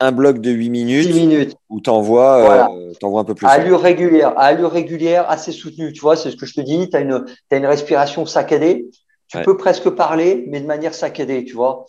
un 0.00 0.12
bloc 0.12 0.40
de 0.40 0.50
8 0.50 0.70
minutes. 0.70 1.06
6 1.06 1.12
minutes. 1.14 1.56
Où 1.70 1.80
tu 1.80 1.90
envoies, 1.90 2.42
voilà. 2.44 2.68
euh, 2.70 3.18
un 3.18 3.24
peu 3.24 3.34
plus. 3.34 3.46
À 3.46 3.50
allure 3.50 3.80
régulière, 3.80 4.38
à 4.38 4.44
allure 4.44 4.70
régulière, 4.70 5.28
assez 5.30 5.52
soutenue. 5.52 5.92
Tu 5.92 6.00
vois, 6.00 6.16
c'est 6.16 6.30
ce 6.30 6.36
que 6.36 6.46
je 6.46 6.54
te 6.54 6.60
dis. 6.60 6.88
Tu 6.90 6.96
as 6.96 7.00
une, 7.00 7.24
as 7.50 7.56
une 7.56 7.66
respiration 7.66 8.26
saccadée. 8.26 8.86
Tu 9.28 9.38
Ouais. 9.38 9.42
peux 9.44 9.56
presque 9.56 9.88
parler, 9.90 10.44
mais 10.48 10.60
de 10.60 10.66
manière 10.66 10.94
saccadée, 10.94 11.44
tu 11.44 11.54
vois. 11.54 11.86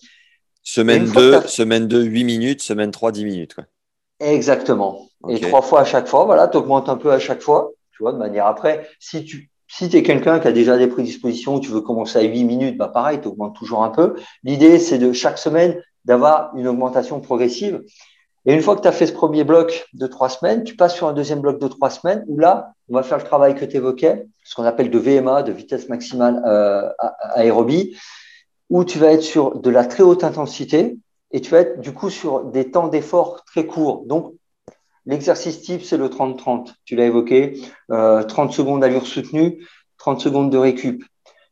Semaine 0.63 1.03
Une 1.03 1.07
fois 1.07 1.21
2, 1.21 1.31
que 1.31 1.35
t'as- 1.43 1.47
semaine 1.47 1.87
2, 1.87 2.03
8 2.03 2.23
minutes, 2.23 2.61
semaine 2.61 2.91
3, 2.91 3.11
10 3.11 3.25
minutes. 3.25 3.53
Quoi. 3.53 3.65
Exactement. 4.19 5.07
Et 5.29 5.39
trois 5.39 5.61
fois 5.61 5.81
à 5.81 5.85
chaque 5.85 6.07
fois, 6.07 6.25
voilà, 6.25 6.47
tu 6.47 6.57
augmentes 6.57 6.89
un 6.89 6.97
peu 6.97 7.11
à 7.11 7.19
chaque 7.19 7.41
fois, 7.41 7.71
tu 7.91 8.03
vois, 8.03 8.13
de 8.13 8.17
manière 8.17 8.45
après. 8.47 8.87
Si 8.99 9.23
tu 9.23 9.49
si 9.69 9.85
es 9.93 10.01
quelqu'un 10.01 10.39
qui 10.39 10.47
a 10.47 10.53
déjà 10.53 10.77
des 10.77 10.87
prédispositions, 10.87 11.59
tu 11.59 11.69
veux 11.71 11.81
commencer 11.81 12.17
à 12.19 12.21
8 12.21 12.45
minutes, 12.45 12.77
bah 12.77 12.87
pareil, 12.87 13.19
tu 13.21 13.27
augmentes 13.27 13.55
toujours 13.55 13.83
un 13.83 13.89
peu. 13.89 14.15
L'idée, 14.43 14.79
c'est 14.79 14.97
de 14.97 15.11
chaque 15.11 15.37
semaine 15.37 15.81
d'avoir 16.07 16.55
une 16.55 16.67
augmentation 16.67 17.19
progressive. 17.19 17.83
Et 18.45 18.53
une 18.53 18.61
fois 18.61 18.77
que 18.77 18.81
tu 18.81 18.87
as 18.87 18.93
fait 18.93 19.07
ce 19.07 19.11
premier 19.11 19.43
bloc 19.43 19.87
de 19.93 20.07
trois 20.07 20.29
semaines, 20.29 20.63
tu 20.63 20.77
passes 20.77 20.95
sur 20.95 21.07
un 21.07 21.13
deuxième 21.13 21.41
bloc 21.41 21.59
de 21.59 21.67
trois 21.67 21.89
semaines 21.89 22.23
où 22.27 22.39
là, 22.39 22.71
on 22.89 22.95
va 22.95 23.03
faire 23.03 23.17
le 23.17 23.25
travail 23.25 23.55
que 23.55 23.65
tu 23.65 23.75
évoquais, 23.75 24.25
ce 24.45 24.55
qu'on 24.55 24.63
appelle 24.63 24.89
de 24.89 24.97
VMA, 24.97 25.43
de 25.43 25.51
vitesse 25.51 25.89
maximale 25.89 26.41
euh, 26.45 26.89
aérobie, 27.35 27.97
où 28.69 28.85
tu 28.85 28.99
vas 28.99 29.11
être 29.11 29.21
sur 29.21 29.59
de 29.59 29.69
la 29.69 29.83
très 29.83 30.01
haute 30.01 30.23
intensité 30.23 30.97
et 31.31 31.41
tu 31.41 31.51
vas 31.51 31.59
être 31.59 31.81
du 31.81 31.93
coup 31.93 32.09
sur 32.09 32.45
des 32.45 32.71
temps 32.71 32.87
d'effort 32.87 33.43
très 33.43 33.65
courts. 33.65 34.03
Donc, 34.05 34.33
l'exercice 35.05 35.61
type, 35.61 35.83
c'est 35.83 35.97
le 35.97 36.07
30-30. 36.07 36.73
Tu 36.85 36.95
l'as 36.95 37.05
évoqué, 37.05 37.61
euh, 37.91 38.23
30 38.23 38.53
secondes 38.53 38.79
d'allure 38.79 39.05
soutenue, 39.05 39.67
30 39.97 40.21
secondes 40.21 40.49
de 40.49 40.57
récup. 40.57 41.03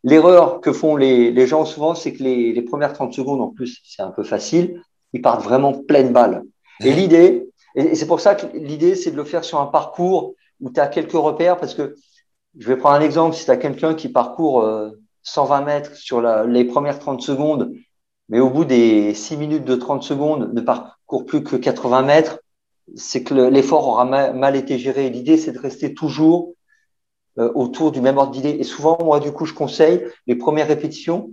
L'erreur 0.06 0.62
que 0.62 0.74
font 0.74 0.98
les, 0.98 1.32
les 1.32 1.48
gens 1.48 1.66
souvent, 1.66 1.96
c'est 1.96 2.14
que 2.14 2.24
les, 2.24 2.54
les 2.54 2.64
premières 2.64 2.94
30 2.94 3.14
secondes, 3.14 3.42
en 3.42 3.50
plus, 3.50 3.82
c'est 3.86 4.04
un 4.04 4.12
peu 4.12 4.24
facile, 4.24 4.82
ils 5.14 5.22
partent 5.22 5.44
vraiment 5.44 5.74
pleine 5.74 6.14
balle. 6.14 6.44
Et 6.84 6.94
l'idée, 6.94 7.50
et 7.76 7.96
c'est 7.96 8.08
pour 8.08 8.22
ça 8.22 8.36
que 8.36 8.48
l'idée, 8.58 8.96
c'est 8.96 9.12
de 9.12 9.18
le 9.18 9.26
faire 9.26 9.44
sur 9.46 9.60
un 9.62 9.68
parcours 9.68 10.36
où 10.62 10.72
tu 10.72 10.80
as 10.80 10.88
quelques 10.88 11.14
repères, 11.14 11.58
parce 11.58 11.76
que 11.76 11.96
je 12.58 12.68
vais 12.68 12.78
prendre 12.78 12.96
un 12.96 13.02
exemple, 13.02 13.36
si 13.36 13.46
tu 13.46 13.52
as 13.52 13.58
quelqu'un 13.58 13.96
qui 13.96 14.10
parcourt 14.10 14.62
euh, 14.64 14.92
120 15.24 15.62
mètres 15.62 15.96
sur 15.96 16.22
la, 16.22 16.46
les 16.46 16.66
premières 16.66 17.00
30 17.00 17.22
secondes, 17.22 17.72
mais 18.30 18.42
au 18.42 18.50
bout 18.52 18.66
des 18.66 19.14
6 19.16 19.38
minutes 19.38 19.66
de 19.66 19.76
30 19.76 20.04
secondes 20.04 20.52
ne 20.54 20.62
parcourt 20.62 21.26
plus 21.26 21.44
que 21.44 21.58
80 21.58 22.04
mètres, 22.04 22.40
c'est 22.96 23.24
que 23.24 23.34
le- 23.36 23.50
l'effort 23.50 23.88
aura 23.88 24.06
ma- 24.06 24.34
mal 24.34 24.56
été 24.58 24.80
géré. 24.80 25.10
L'idée, 25.10 25.38
c'est 25.38 25.54
de 25.54 25.60
rester 25.60 25.94
toujours 25.96 26.55
euh, 27.40 27.52
autour 27.56 27.92
du 27.92 28.02
même 28.02 28.18
ordre 28.18 28.32
d'idée. 28.32 28.58
Et 28.60 28.64
souvent, 28.64 28.98
moi, 29.04 29.20
du 29.20 29.32
coup, 29.32 29.46
je 29.46 29.54
conseille 29.54 30.04
les 30.28 30.36
premières 30.36 30.68
répétitions, 30.68 31.32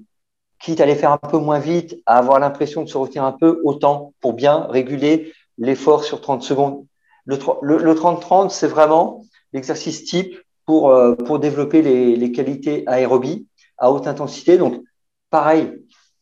quitte 0.60 0.80
à 0.80 0.86
les 0.86 0.94
faire 0.94 1.12
un 1.12 1.18
peu 1.18 1.38
moins 1.38 1.58
vite, 1.58 1.96
à 2.06 2.18
avoir 2.18 2.38
l'impression 2.38 2.82
de 2.82 2.88
se 2.88 2.96
retenir 2.96 3.24
un 3.24 3.32
peu, 3.32 3.60
autant 3.64 4.12
pour 4.20 4.32
bien 4.34 4.66
réguler 4.68 5.32
l'effort 5.58 6.04
sur 6.04 6.20
30 6.20 6.42
secondes. 6.42 6.86
Le 7.24 7.38
tro- 7.38 7.58
le 7.62 7.78
le 7.78 7.94
30-30, 7.94 8.50
c'est 8.50 8.66
vraiment 8.68 9.24
l'exercice 9.52 10.04
type 10.04 10.36
pour, 10.66 10.90
euh, 10.90 11.14
pour 11.14 11.38
développer 11.38 11.82
les, 11.82 12.16
les 12.16 12.32
qualités 12.32 12.84
aérobie 12.86 13.46
à 13.78 13.90
haute 13.92 14.06
intensité. 14.06 14.56
Donc, 14.58 14.82
pareil, 15.30 15.72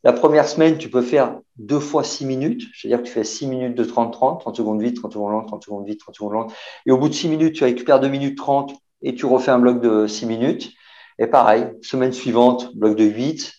la 0.02 0.12
première 0.14 0.48
semaine, 0.48 0.78
tu 0.78 0.88
peux 0.88 1.02
faire 1.02 1.38
deux 1.56 1.80
fois 1.80 2.04
six 2.04 2.24
minutes, 2.24 2.62
c'est-à-dire 2.74 3.02
que 3.02 3.06
tu 3.06 3.12
fais 3.12 3.24
six 3.24 3.46
minutes 3.46 3.76
de 3.76 3.84
30-30, 3.84 4.40
30 4.40 4.56
secondes 4.56 4.80
vite, 4.80 4.96
30 4.96 5.12
secondes 5.12 5.32
lentes, 5.32 5.48
30 5.48 5.64
secondes 5.64 5.86
vite, 5.86 6.00
30 6.00 6.14
secondes 6.14 6.32
lentes. 6.32 6.52
Et 6.86 6.90
au 6.90 6.96
bout 6.98 7.08
de 7.10 7.14
six 7.14 7.28
minutes, 7.28 7.54
tu 7.56 7.64
récupères 7.64 8.00
deux 8.00 8.08
minutes 8.08 8.38
30 8.38 8.72
et 9.02 9.14
tu 9.14 9.26
refais 9.26 9.50
un 9.50 9.58
bloc 9.58 9.80
de 9.80 10.06
six 10.06 10.26
minutes. 10.26 10.72
Et 11.18 11.26
pareil, 11.26 11.66
semaine 11.82 12.12
suivante, 12.12 12.74
bloc 12.74 12.96
de 12.96 13.04
8 13.04 13.52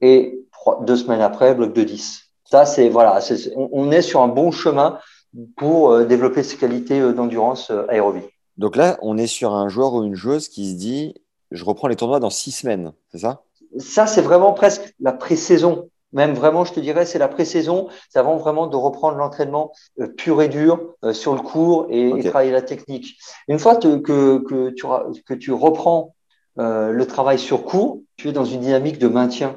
et 0.00 0.40
deux 0.82 0.96
semaines 0.96 1.20
après, 1.20 1.54
bloc 1.54 1.72
de 1.72 1.84
10. 1.84 2.22
Ça, 2.44 2.66
c'est 2.66 2.88
voilà, 2.88 3.20
on, 3.56 3.90
est 3.90 4.02
sur 4.02 4.20
un 4.20 4.28
bon 4.28 4.50
chemin 4.50 4.98
pour 5.56 5.90
euh, 5.90 6.04
développer 6.04 6.42
ces 6.42 6.56
qualités 6.56 7.00
euh, 7.00 7.12
d'endurance 7.12 7.70
euh, 7.70 7.86
aérobie. 7.88 8.26
Donc 8.58 8.76
là, 8.76 8.98
on 9.00 9.16
est 9.16 9.26
sur 9.26 9.54
un 9.54 9.68
joueur 9.68 9.94
ou 9.94 10.04
une 10.04 10.14
joueuse 10.14 10.48
qui 10.48 10.70
se 10.70 10.74
dit 10.74 11.14
je 11.50 11.64
reprends 11.64 11.88
les 11.88 11.96
tournois 11.96 12.20
dans 12.20 12.30
6 12.30 12.50
semaines, 12.50 12.92
c'est 13.10 13.18
ça? 13.18 13.42
Ça, 13.78 14.06
c'est 14.06 14.20
vraiment 14.20 14.52
presque 14.52 14.94
la 15.00 15.12
pré-saison. 15.12 15.88
Même 16.12 16.34
vraiment, 16.34 16.64
je 16.64 16.72
te 16.72 16.80
dirais, 16.80 17.06
c'est 17.06 17.18
la 17.18 17.28
pré-saison. 17.28 17.88
C'est 18.10 18.18
avant 18.18 18.36
vraiment 18.36 18.66
de 18.66 18.76
reprendre 18.76 19.16
l'entraînement 19.16 19.72
euh, 20.00 20.08
pur 20.08 20.42
et 20.42 20.48
dur 20.48 20.94
euh, 21.04 21.12
sur 21.12 21.34
le 21.34 21.40
cours 21.40 21.86
et, 21.90 22.22
travailler 22.24 22.50
la 22.52 22.62
technique. 22.62 23.16
Une 23.48 23.58
fois 23.58 23.76
te- 23.76 23.96
que, 23.96 24.38
que, 24.38 24.70
tu, 24.70 24.86
ra- 24.86 25.06
que 25.26 25.34
tu 25.34 25.52
reprends 25.52 26.14
euh, 26.58 26.90
le 26.92 27.06
travail 27.06 27.38
sur 27.38 27.64
cours, 27.64 28.00
tu 28.16 28.28
es 28.28 28.32
dans 28.32 28.44
une 28.44 28.60
dynamique 28.60 28.98
de 28.98 29.08
maintien. 29.08 29.56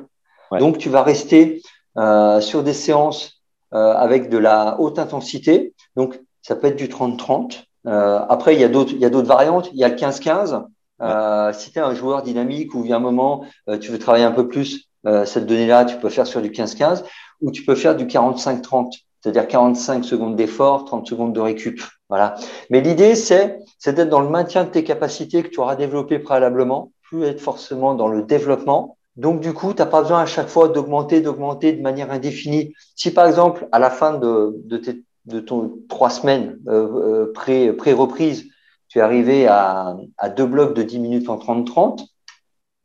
Ouais. 0.52 0.60
Donc, 0.60 0.78
tu 0.78 0.90
vas 0.90 1.04
rester 1.04 1.62
euh, 1.98 2.40
sur 2.40 2.64
des 2.64 2.74
séances 2.74 3.42
euh, 3.74 3.94
avec 3.94 4.30
de 4.30 4.38
la 4.38 4.80
haute 4.80 5.00
intensité. 5.00 5.74
Donc, 5.98 6.20
ça 6.42 6.56
peut 6.56 6.68
être 6.68 6.78
du 6.78 6.88
30-30. 6.88 7.66
Euh, 7.88 8.20
après, 8.30 8.56
il 8.56 8.62
y 8.62 8.64
a 8.64 8.70
d'autres 8.70 9.28
variantes. 9.28 9.70
Il 9.74 9.80
y 9.80 9.84
a 9.84 9.90
le 9.90 9.96
15-15. 9.96 10.64
Euh, 11.02 11.52
si 11.52 11.74
tu 11.74 11.80
es 11.80 11.82
un 11.82 11.94
joueur 11.94 12.24
dynamique 12.24 12.74
ou 12.74 12.86
il 12.86 12.90
y 12.90 12.94
a 12.94 12.96
un 12.96 13.00
moment, 13.00 13.44
tu 13.82 13.92
veux 13.92 14.00
travailler 14.00 14.24
un 14.24 14.32
peu 14.32 14.48
plus 14.48 14.88
euh, 15.08 15.26
cette 15.26 15.46
donnée-là, 15.46 15.86
tu 15.86 15.98
peux 15.98 16.10
faire 16.10 16.28
sur 16.28 16.42
du 16.42 16.50
15-15 16.50 17.04
ou 17.42 17.52
tu 17.52 17.64
peux 17.64 17.76
faire 17.76 17.96
du 17.96 18.06
45-30, 18.06 18.92
c'est-à-dire 19.22 19.48
45 19.48 20.04
secondes 20.04 20.36
d'effort, 20.36 20.86
30 20.86 21.08
secondes 21.08 21.34
de 21.34 21.40
récup. 21.40 21.82
Voilà. 22.10 22.36
Mais 22.70 22.82
l'idée, 22.82 23.16
c'est, 23.16 23.60
c'est 23.80 23.94
d'être 23.94 24.10
dans 24.10 24.22
le 24.22 24.30
maintien 24.30 24.64
de 24.64 24.70
tes 24.70 24.84
capacités 24.84 25.44
que 25.44 25.50
tu 25.50 25.60
auras 25.60 25.76
développées 25.76 26.20
préalablement, 26.20 26.92
plus 27.04 27.24
être 27.24 27.42
forcément 27.42 27.96
dans 27.96 28.08
le 28.08 28.24
développement. 28.24 28.98
Donc, 29.16 29.40
du 29.40 29.54
coup, 29.54 29.74
tu 29.74 29.82
n'as 29.82 29.86
pas 29.86 30.02
besoin 30.02 30.22
à 30.22 30.26
chaque 30.26 30.50
fois 30.50 30.68
d'augmenter, 30.68 31.22
d'augmenter 31.22 31.74
de 31.74 31.82
manière 31.82 32.12
indéfinie. 32.12 32.74
Si, 32.96 33.12
par 33.12 33.28
exemple, 33.28 33.68
à 33.72 33.80
la 33.80 33.90
fin 33.90 34.18
de, 34.18 34.56
de, 34.66 34.78
tes, 34.78 35.04
de 35.26 35.40
ton 35.40 35.80
trois 35.88 36.10
semaines 36.10 36.60
euh, 36.68 37.24
euh, 37.24 37.34
pré, 37.34 37.72
pré-reprise, 37.74 38.46
tu 38.88 39.00
es 39.00 39.02
arrivé 39.02 39.48
à, 39.48 39.96
à 40.18 40.30
deux 40.30 40.46
blocs 40.46 40.76
de 40.76 40.84
10 40.84 41.00
minutes 41.00 41.30
en 41.30 41.38
30-30, 41.38 42.06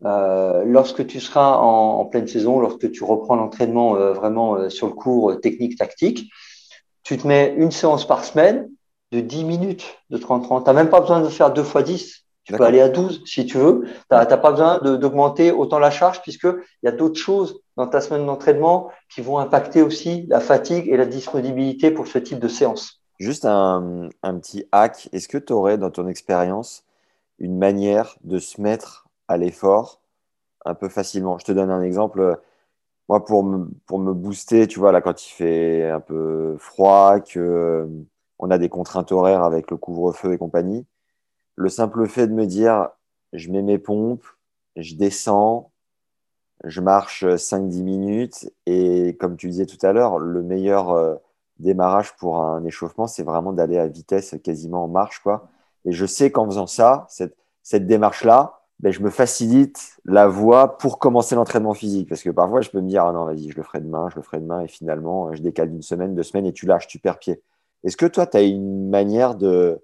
euh, 0.05 0.65
lorsque 0.65 1.07
tu 1.07 1.21
seras 1.21 1.57
en, 1.57 1.99
en, 1.99 2.05
pleine 2.07 2.27
saison, 2.27 2.61
lorsque 2.61 2.91
tu 2.91 3.05
reprends 3.05 3.37
l'entraînement 3.37 3.97
euh, 3.97 4.13
vraiment 4.13 4.55
euh, 4.55 4.71
sur 4.71 4.87
le 4.87 4.95
cours 4.95 5.39
technique 5.41 5.77
tactique, 5.77 6.31
tu 7.03 7.19
te 7.19 7.27
mets 7.27 7.55
une 7.57 7.71
séance 7.71 8.07
par 8.07 8.25
semaine 8.25 8.71
de 9.13 9.21
10 9.21 9.45
minutes 9.45 9.99
de 10.09 10.17
30-30. 10.17 10.63
Tu 10.63 10.67
n'as 10.67 10.73
même 10.73 10.89
pas 10.89 11.01
besoin 11.01 11.21
de 11.21 11.29
faire 11.29 11.53
deux 11.53 11.65
fois 11.65 11.83
10. 11.83 12.25
Tu 12.45 12.55
peux 12.55 12.65
aller 12.65 12.81
à 12.81 12.89
12 12.89 13.23
si 13.27 13.45
tu 13.45 13.59
veux. 13.59 13.83
Tu 13.85 13.91
n'as 14.11 14.25
pas 14.25 14.51
besoin 14.51 14.79
d'augmenter 14.79 15.53
autant 15.53 15.79
la 15.79 15.91
charge 15.91 16.23
puisqu'il 16.23 16.55
y 16.83 16.89
a 16.89 16.93
d'autres 16.93 17.21
choses 17.21 17.61
dans 17.77 17.87
ta 17.87 18.01
semaine 18.01 18.27
d'entraînement 18.27 18.91
qui 19.13 19.21
vont 19.21 19.39
impacter 19.39 19.83
aussi 19.83 20.27
la 20.29 20.41
fatigue 20.41 20.89
et 20.89 20.97
la 20.97 21.07
disponibilité 21.07 21.91
pour 21.91 22.07
ce 22.07 22.19
type 22.19 22.39
de 22.39 22.49
séance. 22.49 23.03
Juste 23.19 23.45
un, 23.45 24.09
un 24.23 24.39
petit 24.39 24.65
hack. 24.73 25.09
Est-ce 25.13 25.29
que 25.29 25.39
tu 25.39 25.53
aurais 25.53 25.77
dans 25.77 25.91
ton 25.91 26.09
expérience 26.09 26.85
une 27.39 27.59
manière 27.59 28.17
de 28.25 28.39
se 28.39 28.61
mettre 28.61 29.10
à 29.31 29.37
l'effort 29.37 30.01
un 30.65 30.75
peu 30.75 30.89
facilement 30.89 31.39
Je 31.39 31.45
te 31.47 31.53
donne 31.53 31.71
un 31.71 31.83
exemple 31.83 32.41
moi, 33.11 33.25
pour 33.25 33.43
me, 33.43 33.69
pour 33.87 33.99
me 33.99 34.15
booster, 34.15 34.69
tu 34.69 34.79
vois, 34.79 34.93
là, 34.93 35.01
quand 35.01 35.27
il 35.27 35.31
fait 35.33 35.91
un 35.91 35.99
peu 35.99 36.57
froid, 36.59 37.19
que 37.19 37.41
euh, 37.41 37.87
on 38.39 38.53
a 38.53 38.59
des 38.59 38.69
contraintes 38.69 39.11
horaires 39.11 39.43
avec 39.43 39.73
le 39.73 39.77
couvre-feu 39.77 40.33
et 40.33 40.39
compagnie, 40.39 40.87
le 41.57 41.69
simple 41.69 42.07
fait 42.09 42.29
de 42.29 42.35
me 42.35 42.47
dire, 42.47 42.91
je 43.33 43.51
mets 43.51 43.63
mes 43.63 43.79
pompes, 43.79 44.25
je 44.77 44.95
descends, 44.95 45.73
je 46.65 46.81
marche 46.81 47.25
5-10 47.25 47.83
minutes, 47.83 48.51
et 48.67 49.17
comme 49.19 49.37
tu 49.37 49.49
disais 49.49 49.67
tout 49.67 49.85
à 49.85 49.93
l'heure, 49.93 50.21
le 50.21 50.43
meilleur 50.45 50.91
euh, 50.91 51.17
démarrage 51.59 52.17
pour 52.17 52.41
un 52.41 52.65
échauffement, 52.65 53.09
c'est 53.09 53.25
vraiment 53.25 53.53
d'aller 53.53 53.79
à 53.79 53.89
vitesse 53.89 54.37
quasiment 54.45 54.85
en 54.85 54.89
marche, 54.89 55.19
quoi. 55.21 55.49
Et 55.85 55.91
je 55.91 56.07
sais 56.07 56.31
qu'en 56.31 56.47
faisant 56.47 56.69
ça, 56.69 57.07
cette, 57.09 57.37
cette 57.65 57.89
démarche-là, 57.89 58.60
ben, 58.81 58.93
je 58.93 59.01
me 59.01 59.11
facilite 59.11 59.99
la 60.07 60.27
voie 60.27 60.79
pour 60.79 60.99
commencer 60.99 61.35
l'entraînement 61.35 61.75
physique. 61.75 62.09
Parce 62.09 62.23
que 62.23 62.31
parfois, 62.31 62.63
je 62.63 62.71
peux 62.71 62.81
me 62.81 62.89
dire, 62.89 63.05
ah 63.05 63.13
non, 63.13 63.27
vas-y, 63.27 63.51
je 63.51 63.57
le 63.57 63.63
ferai 63.63 63.81
demain, 63.81 64.09
je 64.11 64.17
le 64.17 64.23
ferai 64.23 64.41
demain, 64.41 64.63
et 64.63 64.69
finalement, 64.69 65.35
je 65.35 65.43
décale 65.43 65.71
d'une 65.71 65.83
semaine, 65.83 66.15
deux 66.15 66.23
semaines, 66.23 66.47
et 66.47 66.53
tu 66.53 66.65
lâches, 66.65 66.87
tu 66.87 66.99
perds 66.99 67.19
pied. 67.19 67.43
Est-ce 67.85 67.99
que 67.99 68.07
toi, 68.07 68.27
tu 68.27 68.39
as 68.39 68.43
une 68.43 68.89
manière 68.89 69.35
de, 69.35 69.83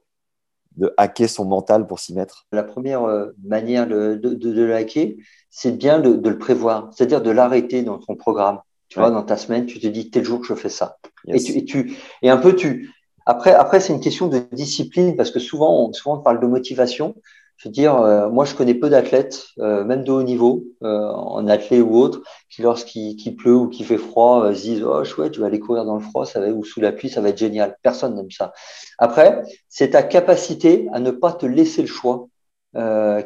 de 0.77 0.95
hacker 0.97 1.29
son 1.29 1.45
mental 1.45 1.87
pour 1.87 1.99
s'y 1.99 2.15
mettre? 2.15 2.47
La 2.53 2.63
première 2.63 3.05
euh, 3.05 3.33
manière 3.45 3.87
de, 3.87 4.15
de, 4.15 4.33
de, 4.33 4.65
le 4.65 4.75
hacker, 4.75 5.15
c'est 5.51 5.77
bien 5.77 5.99
de, 5.99 6.15
de, 6.15 6.31
le 6.31 6.39
prévoir, 6.39 6.91
c'est-à-dire 6.95 7.21
de 7.21 7.31
l'arrêter 7.31 7.83
dans 7.83 7.99
ton 7.99 8.15
programme. 8.15 8.61
Tu 8.89 8.99
vois, 8.99 9.11
dans 9.11 9.25
ta 9.25 9.37
semaine, 9.37 9.67
tu 9.67 9.79
te 9.79 9.87
dis 9.89 10.11
tel 10.11 10.25
jour 10.25 10.41
que 10.41 10.47
je 10.47 10.55
fais 10.55 10.69
ça. 10.69 10.97
Et, 11.27 11.41
tu, 11.41 11.53
et, 11.53 11.65
tu, 11.65 11.97
et 12.23 12.31
un 12.31 12.37
peu, 12.37 12.55
tu. 12.55 12.95
Après, 13.27 13.53
après 13.53 13.81
c'est 13.81 13.93
une 13.93 14.01
question 14.01 14.29
de 14.29 14.39
discipline 14.53 15.17
parce 15.17 15.33
que 15.33 15.41
souvent, 15.41 15.89
on, 15.89 15.93
souvent 15.93 16.19
on 16.19 16.23
parle 16.23 16.41
de 16.41 16.47
motivation. 16.47 17.17
Je 17.57 17.69
veux 17.69 17.73
dire, 17.73 17.97
euh, 17.97 18.29
moi, 18.29 18.45
je 18.45 18.55
connais 18.55 18.75
peu 18.75 18.91
d'athlètes, 18.91 19.47
euh, 19.61 19.83
même 19.85 20.05
de 20.05 20.13
haut 20.13 20.23
niveau, 20.23 20.65
euh, 20.83 21.09
en 21.09 21.49
athlète 21.49 21.83
ou 21.83 21.97
autre, 21.97 22.21
qui 22.51 22.61
lorsqu'il 22.61 23.37
pleut 23.37 23.55
ou 23.55 23.69
qu'il 23.69 23.87
fait 23.87 23.97
froid, 23.97 24.53
se 24.53 24.61
disent 24.61 24.83
oh 24.85 25.03
chouette, 25.05 25.35
je 25.35 25.41
vais 25.41 25.47
aller 25.47 25.59
courir 25.59 25.87
dans 25.87 25.95
le 25.95 26.03
froid, 26.03 26.27
ça 26.27 26.41
va 26.41 26.49
ou 26.49 26.65
sous 26.65 26.81
la 26.81 26.93
pluie, 26.93 27.09
ça 27.09 27.23
va 27.23 27.31
être 27.31 27.39
génial. 27.39 27.77
Personne 27.83 28.15
n'aime 28.15 28.31
ça. 28.31 28.53
Après, 28.99 29.43
c'est 29.71 29.91
ta 29.91 30.03
capacité 30.03 30.87
à 30.93 31.01
ne 31.01 31.11
pas 31.11 31.33
te 31.33 31.47
laisser 31.47 31.83
le 31.83 31.89
choix 31.89 32.29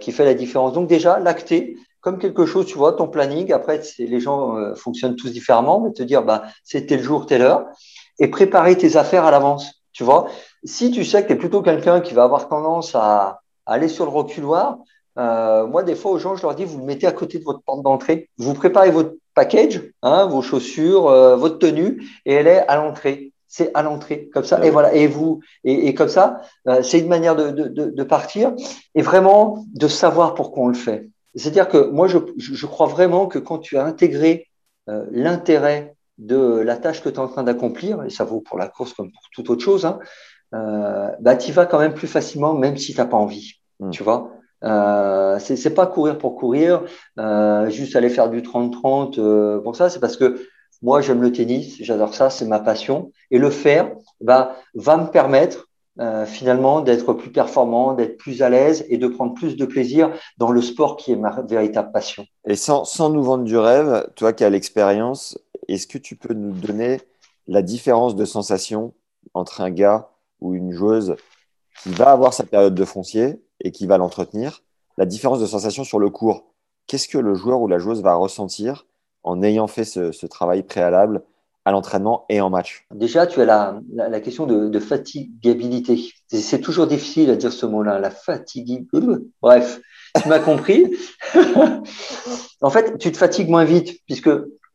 qui 0.01 0.12
fait 0.12 0.25
la 0.25 0.35
différence. 0.35 0.75
Donc 0.75 0.87
déjà, 0.88 1.19
l'acter 1.19 1.77
comme 2.01 2.19
quelque 2.21 2.47
chose, 2.47 2.66
tu 2.66 2.79
vois, 2.79 2.93
ton 2.93 3.09
planning. 3.09 3.53
Après, 3.53 3.81
les 3.99 4.21
gens 4.21 4.55
fonctionnent 4.77 5.16
tous 5.16 5.31
différemment, 5.33 5.81
mais 5.81 5.93
te 5.93 6.05
dire 6.05 6.23
bah 6.23 6.45
c'est 6.62 6.87
tel 6.87 7.03
jour, 7.03 7.27
telle 7.27 7.43
heure, 7.43 7.66
et 8.21 8.29
préparer 8.29 8.77
tes 8.77 8.97
affaires 8.97 9.25
à 9.25 9.33
l'avance. 9.33 9.83
Tu 9.93 10.05
vois, 10.05 10.29
si 10.62 10.93
tu 10.93 11.05
sais 11.05 11.23
que 11.23 11.29
tu 11.29 11.33
es 11.33 11.37
plutôt 11.37 11.62
quelqu'un 11.62 12.01
qui 12.01 12.14
va 12.14 12.23
avoir 12.23 12.49
tendance 12.49 12.95
à 12.95 13.39
aller 13.71 13.89
sur 13.89 14.05
le 14.05 14.11
reculoir. 14.11 14.79
Euh, 15.19 15.67
moi, 15.67 15.83
des 15.83 15.95
fois, 15.95 16.11
aux 16.11 16.19
gens, 16.19 16.37
je 16.37 16.43
leur 16.43 16.55
dis, 16.55 16.65
vous 16.65 16.79
le 16.79 16.85
mettez 16.85 17.07
à 17.07 17.13
côté 17.13 17.39
de 17.39 17.45
votre 17.45 17.63
porte 17.63 17.83
d'entrée. 17.83 18.29
Vous 18.37 18.55
préparez 18.55 18.91
votre 18.91 19.15
package, 19.35 19.83
hein, 20.03 20.27
vos 20.27 20.43
chaussures, 20.43 21.09
euh, 21.09 21.37
votre 21.37 21.59
tenue, 21.59 22.03
et 22.27 22.35
elle 22.35 22.47
est 22.47 22.67
à 22.67 22.77
l'entrée. 22.77 23.33
C'est 23.47 23.71
à 23.75 23.83
l'entrée, 23.83 24.29
comme 24.33 24.45
ça. 24.45 24.65
Et 24.65 24.71
voilà. 24.71 24.93
Et 24.95 25.07
vous, 25.07 25.41
et, 25.65 25.89
et 25.89 25.95
comme 25.95 26.09
ça, 26.09 26.43
euh, 26.69 26.83
c'est 26.83 26.99
une 26.99 27.09
manière 27.09 27.37
de, 27.37 27.51
de, 27.51 27.85
de, 27.87 28.03
partir 28.05 28.53
et 28.95 29.03
vraiment 29.03 29.65
de 29.75 29.89
savoir 29.89 30.35
pourquoi 30.35 30.65
on 30.65 30.69
le 30.69 30.75
fait. 30.75 31.09
C'est-à-dire 31.35 31.69
que 31.69 31.91
moi, 31.91 32.07
je, 32.07 32.19
je, 32.37 32.67
crois 32.67 32.87
vraiment 32.87 33.27
que 33.27 33.39
quand 33.39 33.59
tu 33.59 33.77
as 33.77 33.85
intégré 33.85 34.49
euh, 34.89 35.05
l'intérêt 35.11 35.95
de 36.19 36.61
la 36.61 36.77
tâche 36.77 37.03
que 37.03 37.09
tu 37.09 37.17
es 37.17 37.19
en 37.19 37.29
train 37.29 37.43
d'accomplir, 37.43 38.05
et 38.05 38.11
ça 38.11 38.25
vaut 38.25 38.41
pour 38.41 38.59
la 38.59 38.69
course 38.69 38.93
comme 38.95 39.11
pour 39.11 39.23
toute 39.33 39.51
autre 39.51 39.63
chose, 39.63 39.85
hein, 39.85 39.99
euh, 40.55 41.11
bah, 41.21 41.37
tu 41.37 41.53
vas 41.53 41.67
quand 41.67 41.79
même 41.79 41.95
plus 41.95 42.09
facilement, 42.09 42.55
même 42.55 42.77
si 42.77 42.93
tu 42.93 42.99
n'as 42.99 43.07
pas 43.07 43.17
envie. 43.17 43.60
Hmm. 43.81 43.90
Tu 43.90 44.03
vois? 44.03 44.33
Euh, 44.62 45.38
c'est 45.38 45.75
pas 45.75 45.87
courir 45.87 46.19
pour 46.19 46.37
courir, 46.37 46.85
euh, 47.19 47.71
juste 47.71 47.97
aller 47.97 48.11
faire 48.11 48.29
du 48.29 48.43
30-30 48.43 49.19
euh, 49.19 49.59
pour 49.61 49.75
ça. 49.75 49.88
C'est 49.88 50.01
parce 50.01 50.16
que 50.16 50.47
moi, 50.83 51.01
j'aime 51.01 51.21
le 51.21 51.33
tennis, 51.33 51.77
j'adore 51.81 52.14
ça, 52.14 52.31
c'est 52.31 52.47
ma 52.47 52.59
passion. 52.59 53.12
Et 53.31 53.38
le 53.38 53.51
faire 53.51 53.90
bah, 54.21 54.57
va 54.75 54.97
me 54.97 55.07
permettre 55.07 55.69
euh, 55.99 56.25
finalement 56.25 56.81
d'être 56.81 57.12
plus 57.12 57.31
performant, 57.31 57.93
d'être 57.93 58.16
plus 58.16 58.43
à 58.43 58.49
l'aise 58.49 58.87
et 58.88 58.97
de 58.97 59.07
prendre 59.07 59.35
plus 59.35 59.57
de 59.57 59.66
plaisir 59.66 60.11
dans 60.38 60.51
le 60.51 60.62
sport 60.62 60.97
qui 60.97 61.12
est 61.12 61.16
ma 61.16 61.43
véritable 61.43 61.93
passion. 61.93 62.25
Et 62.47 62.57
sans, 62.57 62.85
sans 62.85 63.11
nous 63.11 63.23
vendre 63.23 63.45
du 63.45 63.59
rêve, 63.59 64.09
toi 64.16 64.33
qui 64.33 64.45
as 64.45 64.51
l'expérience, 64.51 65.38
est-ce 65.69 65.87
que 65.87 65.99
tu 65.99 66.16
peux 66.16 66.33
nous 66.33 66.53
donner 66.53 67.01
la 67.49 67.61
différence 67.61 68.14
de 68.14 68.25
sensation 68.25 68.95
entre 69.35 69.61
un 69.61 69.71
gars 69.71 70.09
ou 70.40 70.55
une 70.55 70.73
joueuse 70.73 71.16
qui 71.83 71.90
va 71.90 72.12
avoir 72.12 72.33
sa 72.33 72.45
période 72.45 72.75
de 72.75 72.85
foncier 72.85 73.43
et 73.61 73.70
qui 73.70 73.87
va 73.87 73.99
l'entretenir, 73.99 74.62
la 74.96 75.07
différence 75.07 75.40
de 75.40 75.46
sensation 75.46 75.85
sur 75.85 75.99
le 75.99 76.11
cours. 76.11 76.44
Qu'est-ce 76.87 77.09
que 77.09 77.18
le 77.18 77.35
joueur 77.35 77.61
ou 77.61 77.68
la 77.68 77.79
joueuse 77.79 78.03
va 78.03 78.14
ressentir 78.14 78.87
en 79.23 79.42
ayant 79.42 79.66
fait 79.66 79.85
ce, 79.85 80.27
travail 80.27 80.62
préalable 80.62 81.23
à 81.64 81.73
l'entraînement 81.73 82.25
et 82.29 82.40
en 82.40 82.51
match? 82.51 82.87
Déjà, 82.90 83.27
tu 83.27 83.40
as 83.40 83.44
la, 83.44 83.81
la, 83.92 84.20
question 84.20 84.46
de, 84.46 84.68
de, 84.68 84.79
fatigabilité. 84.79 85.99
C'est 86.29 86.61
toujours 86.61 86.87
difficile 86.87 87.31
à 87.31 87.37
dire 87.37 87.53
ce 87.53 87.66
mot-là, 87.66 87.99
la 87.99 88.11
fatigabilité. 88.11 88.99
Bref, 89.40 89.81
tu 90.20 90.29
m'as 90.29 90.38
compris. 90.38 90.96
en 92.61 92.70
fait, 92.70 92.99
tu 92.99 93.12
te 93.12 93.18
fatigues 93.18 93.49
moins 93.49 93.64
vite 93.64 94.01
puisque 94.07 94.31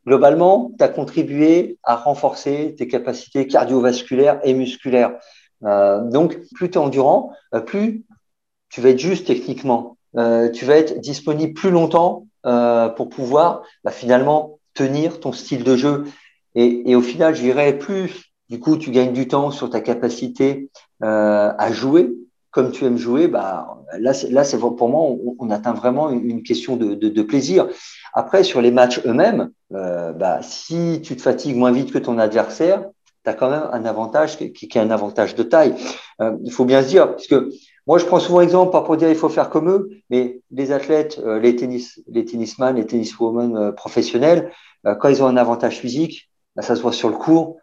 globalement, 0.05 0.71
tu 0.77 0.83
as 0.83 0.89
contribué 0.89 1.77
à 1.83 1.95
renforcer 1.95 2.75
tes 2.77 2.87
capacités 2.87 3.47
cardiovasculaires 3.47 4.39
et 4.43 4.53
musculaires. 4.53 5.17
Euh, 5.63 6.01
donc, 6.09 6.39
plus 6.53 6.69
tu 6.69 6.75
es 6.75 6.81
endurant, 6.81 7.31
euh, 7.53 7.61
plus 7.61 8.05
tu 8.75 8.81
vas 8.81 8.89
être 8.89 8.99
juste 8.99 9.27
techniquement. 9.27 9.95
Euh, 10.17 10.49
tu 10.49 10.65
vas 10.65 10.75
être 10.75 10.99
disponible 10.99 11.53
plus 11.53 11.71
longtemps 11.71 12.27
pour 12.43 13.09
pouvoir 13.09 13.63
bah, 13.85 13.89
finalement 13.89 14.59
tenir 14.73 15.21
ton 15.21 15.31
style 15.31 15.63
de 15.63 15.77
jeu. 15.77 16.03
Et, 16.53 16.93
au 16.93 17.01
final, 17.01 17.33
je 17.33 17.41
dirais 17.41 17.77
plus, 17.77 18.25
du 18.49 18.59
coup, 18.59 18.75
tu 18.75 18.91
gagnes 18.91 19.13
du 19.13 19.29
temps 19.29 19.49
sur 19.49 19.69
ta 19.69 19.79
capacité 19.79 20.69
à 21.01 21.71
jouer 21.71 22.11
comme 22.51 22.71
tu 22.71 22.83
aimes 22.83 22.97
jouer. 22.97 23.27
Bah, 23.29 23.77
là, 23.97 24.13
c'est 24.13 24.59
pour 24.59 24.89
moi, 24.89 25.17
on, 25.39 25.49
atteint 25.49 25.73
vraiment 25.73 26.09
une, 26.09 26.43
question 26.43 26.75
de, 26.75 27.21
plaisir. 27.21 27.67
Après, 28.13 28.43
sur 28.43 28.61
les 28.61 28.71
matchs 28.71 28.99
eux-mêmes, 29.05 29.51
bah, 29.71 30.39
si 30.41 30.99
tu 31.01 31.15
te 31.15 31.21
fatigues 31.21 31.55
moins 31.55 31.71
vite 31.71 31.93
que 31.93 31.97
ton 31.97 32.19
adversaire, 32.19 32.83
tu 33.23 33.31
as 33.31 33.33
quand 33.33 33.49
même 33.49 33.69
un 33.71 33.85
avantage 33.85 34.37
qui, 34.37 34.51
qui, 34.51 34.77
est 34.77 34.81
un 34.81 34.91
avantage 34.91 35.33
de 35.33 35.43
taille. 35.43 35.73
Euh, 36.21 36.37
il 36.43 36.51
faut 36.51 36.65
bien 36.65 36.81
se 36.81 36.87
dire, 36.87 37.07
parce 37.09 37.27
que 37.27 37.49
moi, 37.87 37.99
je 37.99 38.05
prends 38.05 38.19
souvent 38.19 38.41
exemple, 38.41 38.71
pas 38.71 38.81
pour 38.81 38.97
dire 38.97 39.09
il 39.09 39.15
faut 39.15 39.29
faire 39.29 39.49
comme 39.49 39.69
eux, 39.69 39.89
mais 40.09 40.41
les 40.49 40.71
athlètes, 40.71 41.21
euh, 41.23 41.39
les 41.39 41.55
tennis, 41.55 42.01
les 42.07 42.25
tennisman, 42.25 42.75
les 42.75 42.87
tenniswomen 42.87 43.55
euh, 43.55 43.71
professionnels, 43.71 44.51
euh, 44.87 44.95
quand 44.95 45.09
ils 45.09 45.21
ont 45.21 45.27
un 45.27 45.37
avantage 45.37 45.77
physique, 45.77 46.31
bah, 46.55 46.63
ça 46.63 46.75
se 46.75 46.81
voit 46.81 46.93
sur 46.93 47.09
le 47.09 47.15
cours 47.15 47.57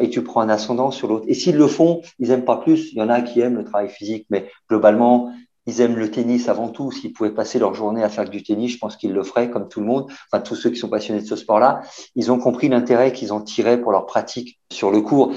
et 0.00 0.08
tu 0.08 0.22
prends 0.22 0.40
un 0.40 0.48
ascendant 0.48 0.90
sur 0.90 1.06
l'autre. 1.06 1.26
Et 1.28 1.34
s'ils 1.34 1.56
le 1.56 1.66
font, 1.66 2.00
ils 2.18 2.30
aiment 2.30 2.46
pas 2.46 2.56
plus. 2.56 2.92
Il 2.92 2.98
y 2.98 3.02
en 3.02 3.10
a 3.10 3.20
qui 3.20 3.40
aiment 3.40 3.56
le 3.56 3.64
travail 3.64 3.90
physique, 3.90 4.26
mais 4.30 4.50
globalement, 4.70 5.34
ils 5.66 5.82
aiment 5.82 5.96
le 5.96 6.10
tennis 6.10 6.48
avant 6.48 6.70
tout. 6.70 6.90
S'ils 6.90 7.12
pouvaient 7.12 7.34
passer 7.34 7.58
leur 7.58 7.74
journée 7.74 8.02
à 8.02 8.08
faire 8.08 8.26
du 8.26 8.42
tennis, 8.42 8.72
je 8.72 8.78
pense 8.78 8.96
qu'ils 8.96 9.12
le 9.12 9.22
feraient 9.22 9.50
comme 9.50 9.68
tout 9.68 9.80
le 9.80 9.86
monde. 9.86 10.10
Enfin, 10.32 10.42
tous 10.42 10.54
ceux 10.54 10.70
qui 10.70 10.76
sont 10.76 10.88
passionnés 10.88 11.20
de 11.20 11.26
ce 11.26 11.36
sport-là, 11.36 11.82
ils 12.14 12.32
ont 12.32 12.38
compris 12.38 12.70
l'intérêt 12.70 13.12
qu'ils 13.12 13.34
en 13.34 13.42
tiraient 13.42 13.78
pour 13.78 13.92
leur 13.92 14.06
pratique 14.06 14.58
sur 14.72 14.90
le 14.90 15.02
cours. 15.02 15.34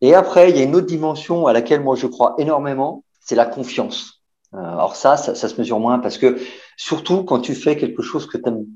Et 0.00 0.14
après, 0.14 0.48
il 0.48 0.56
y 0.56 0.60
a 0.60 0.62
une 0.62 0.74
autre 0.74 0.86
dimension 0.86 1.46
à 1.46 1.52
laquelle 1.52 1.82
moi 1.82 1.96
je 1.96 2.06
crois 2.06 2.36
énormément, 2.38 3.03
c'est 3.24 3.34
la 3.34 3.46
confiance. 3.46 4.22
Euh, 4.54 4.58
alors 4.58 4.94
ça, 4.94 5.16
ça, 5.16 5.34
ça, 5.34 5.48
se 5.48 5.58
mesure 5.60 5.80
moins 5.80 5.98
parce 5.98 6.18
que 6.18 6.38
surtout 6.76 7.24
quand 7.24 7.40
tu 7.40 7.54
fais 7.54 7.76
quelque 7.76 8.02
chose 8.02 8.26
que 8.26 8.38
tu 8.38 8.48
aimes 8.48 8.66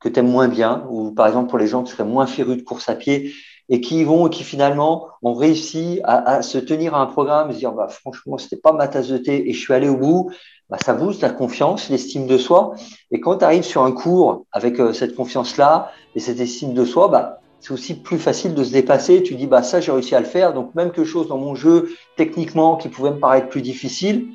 que 0.00 0.08
tu 0.08 0.18
aimes 0.18 0.30
moins 0.30 0.48
bien, 0.48 0.84
ou 0.90 1.12
par 1.12 1.28
exemple 1.28 1.48
pour 1.48 1.58
les 1.58 1.68
gens 1.68 1.84
qui 1.84 1.92
seraient 1.92 2.04
moins 2.04 2.26
férus 2.26 2.56
de 2.56 2.62
course 2.62 2.88
à 2.88 2.96
pied, 2.96 3.32
et 3.68 3.80
qui 3.80 4.04
vont 4.04 4.26
et 4.26 4.30
qui 4.30 4.44
finalement 4.44 5.08
ont 5.22 5.34
réussi 5.34 6.00
à, 6.04 6.42
se 6.42 6.58
tenir 6.58 6.94
à 6.94 7.00
un 7.00 7.06
programme, 7.06 7.52
se 7.52 7.58
dire 7.58 7.72
bah, 7.72 7.88
franchement, 7.88 8.36
c'était 8.36 8.56
pas 8.56 8.72
ma 8.72 8.88
tasse 8.88 9.08
de 9.08 9.18
thé 9.18 9.48
et 9.48 9.52
je 9.52 9.58
suis 9.58 9.72
allé 9.72 9.88
au 9.88 9.96
bout, 9.96 10.30
bah, 10.68 10.78
ça 10.84 10.94
booste 10.94 11.22
la 11.22 11.30
confiance, 11.30 11.88
l'estime 11.88 12.26
de 12.26 12.38
soi. 12.38 12.74
Et 13.10 13.20
quand 13.20 13.38
tu 13.38 13.44
arrives 13.44 13.62
sur 13.62 13.84
un 13.84 13.92
cours 13.92 14.46
avec 14.52 14.80
euh, 14.80 14.92
cette 14.92 15.14
confiance-là 15.14 15.92
et 16.14 16.20
cette 16.20 16.40
estime 16.40 16.74
de 16.74 16.84
soi, 16.84 17.08
bah, 17.08 17.41
c'est 17.62 17.72
aussi 17.72 17.94
plus 17.94 18.18
facile 18.18 18.54
de 18.54 18.64
se 18.64 18.72
dépasser. 18.72 19.22
Tu 19.22 19.36
dis, 19.36 19.46
bah, 19.46 19.62
ça, 19.62 19.80
j'ai 19.80 19.92
réussi 19.92 20.16
à 20.16 20.20
le 20.20 20.26
faire. 20.26 20.52
Donc, 20.52 20.74
même 20.74 20.90
quelque 20.90 21.06
chose 21.06 21.28
dans 21.28 21.38
mon 21.38 21.54
jeu, 21.54 21.90
techniquement, 22.16 22.76
qui 22.76 22.88
pouvait 22.88 23.12
me 23.12 23.20
paraître 23.20 23.48
plus 23.48 23.62
difficile, 23.62 24.26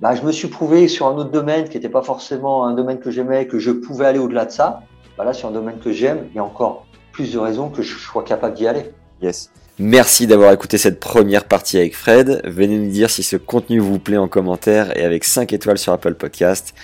bah, 0.00 0.14
je 0.14 0.22
me 0.22 0.30
suis 0.30 0.48
prouvé 0.48 0.86
sur 0.86 1.06
un 1.06 1.16
autre 1.16 1.30
domaine 1.30 1.66
qui 1.68 1.78
n'était 1.78 1.88
pas 1.88 2.02
forcément 2.02 2.66
un 2.66 2.74
domaine 2.74 3.00
que 3.00 3.10
j'aimais, 3.10 3.46
que 3.46 3.58
je 3.58 3.70
pouvais 3.70 4.04
aller 4.04 4.18
au-delà 4.18 4.44
de 4.44 4.50
ça. 4.50 4.82
Bah, 5.16 5.24
là, 5.24 5.32
sur 5.32 5.48
un 5.48 5.52
domaine 5.52 5.78
que 5.78 5.92
j'aime, 5.92 6.26
il 6.30 6.36
y 6.36 6.38
a 6.38 6.44
encore 6.44 6.86
plus 7.10 7.32
de 7.32 7.38
raisons 7.38 7.70
que 7.70 7.80
je 7.80 7.96
sois 7.96 8.22
capable 8.22 8.54
d'y 8.54 8.66
aller. 8.66 8.92
Yes. 9.22 9.50
Merci 9.78 10.26
d'avoir 10.26 10.52
écouté 10.52 10.76
cette 10.76 11.00
première 11.00 11.44
partie 11.44 11.78
avec 11.78 11.96
Fred. 11.96 12.42
Venez 12.44 12.78
nous 12.78 12.90
dire 12.90 13.08
si 13.08 13.22
ce 13.22 13.36
contenu 13.36 13.78
vous 13.78 13.98
plaît 13.98 14.18
en 14.18 14.28
commentaire 14.28 14.94
et 14.96 15.04
avec 15.04 15.24
5 15.24 15.54
étoiles 15.54 15.78
sur 15.78 15.94
Apple 15.94 16.14
Podcast. 16.14 16.74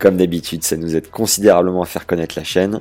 Comme 0.00 0.16
d'habitude, 0.16 0.64
ça 0.64 0.76
nous 0.76 0.96
aide 0.96 1.08
considérablement 1.10 1.82
à 1.82 1.86
faire 1.86 2.06
connaître 2.06 2.34
la 2.36 2.44
chaîne. 2.44 2.80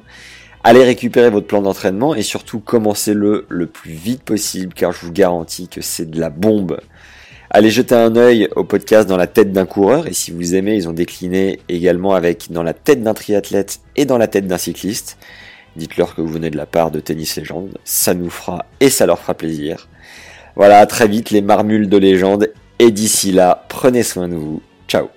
Allez 0.65 0.83
récupérer 0.85 1.29
votre 1.29 1.47
plan 1.47 1.61
d'entraînement 1.61 2.15
et 2.15 2.21
surtout 2.21 2.61
commencez-le 2.61 3.45
le 3.49 3.67
plus 3.67 3.91
vite 3.91 4.23
possible 4.23 4.73
car 4.73 4.93
je 4.93 5.05
vous 5.05 5.11
garantis 5.11 5.67
que 5.67 5.81
c'est 5.81 6.09
de 6.09 6.19
la 6.19 6.29
bombe. 6.29 6.79
Allez 7.49 7.69
jeter 7.69 7.95
un 7.95 8.15
œil 8.15 8.47
au 8.55 8.63
podcast 8.63 9.07
dans 9.07 9.17
la 9.17 9.27
tête 9.27 9.51
d'un 9.51 9.65
coureur 9.65 10.07
et 10.07 10.13
si 10.13 10.31
vous 10.31 10.55
aimez, 10.55 10.75
ils 10.75 10.87
ont 10.87 10.93
décliné 10.93 11.59
également 11.67 12.13
avec 12.13 12.49
dans 12.49 12.63
la 12.63 12.73
tête 12.73 13.03
d'un 13.03 13.13
triathlète 13.13 13.81
et 13.97 14.05
dans 14.05 14.17
la 14.17 14.27
tête 14.27 14.47
d'un 14.47 14.57
cycliste. 14.57 15.17
Dites-leur 15.75 16.15
que 16.15 16.21
vous 16.21 16.29
venez 16.29 16.49
de 16.49 16.57
la 16.57 16.65
part 16.65 16.91
de 16.91 17.01
Tennis 17.01 17.35
Légende, 17.35 17.77
ça 17.83 18.13
nous 18.13 18.29
fera 18.29 18.65
et 18.79 18.89
ça 18.89 19.05
leur 19.05 19.19
fera 19.19 19.33
plaisir. 19.33 19.89
Voilà, 20.55 20.79
à 20.79 20.85
très 20.85 21.09
vite 21.09 21.29
les 21.29 21.41
marmules 21.41 21.89
de 21.89 21.97
légende 21.97 22.53
et 22.79 22.89
d'ici 22.89 23.33
là, 23.33 23.65
prenez 23.67 24.03
soin 24.03 24.29
de 24.29 24.35
vous. 24.35 24.61
Ciao 24.87 25.09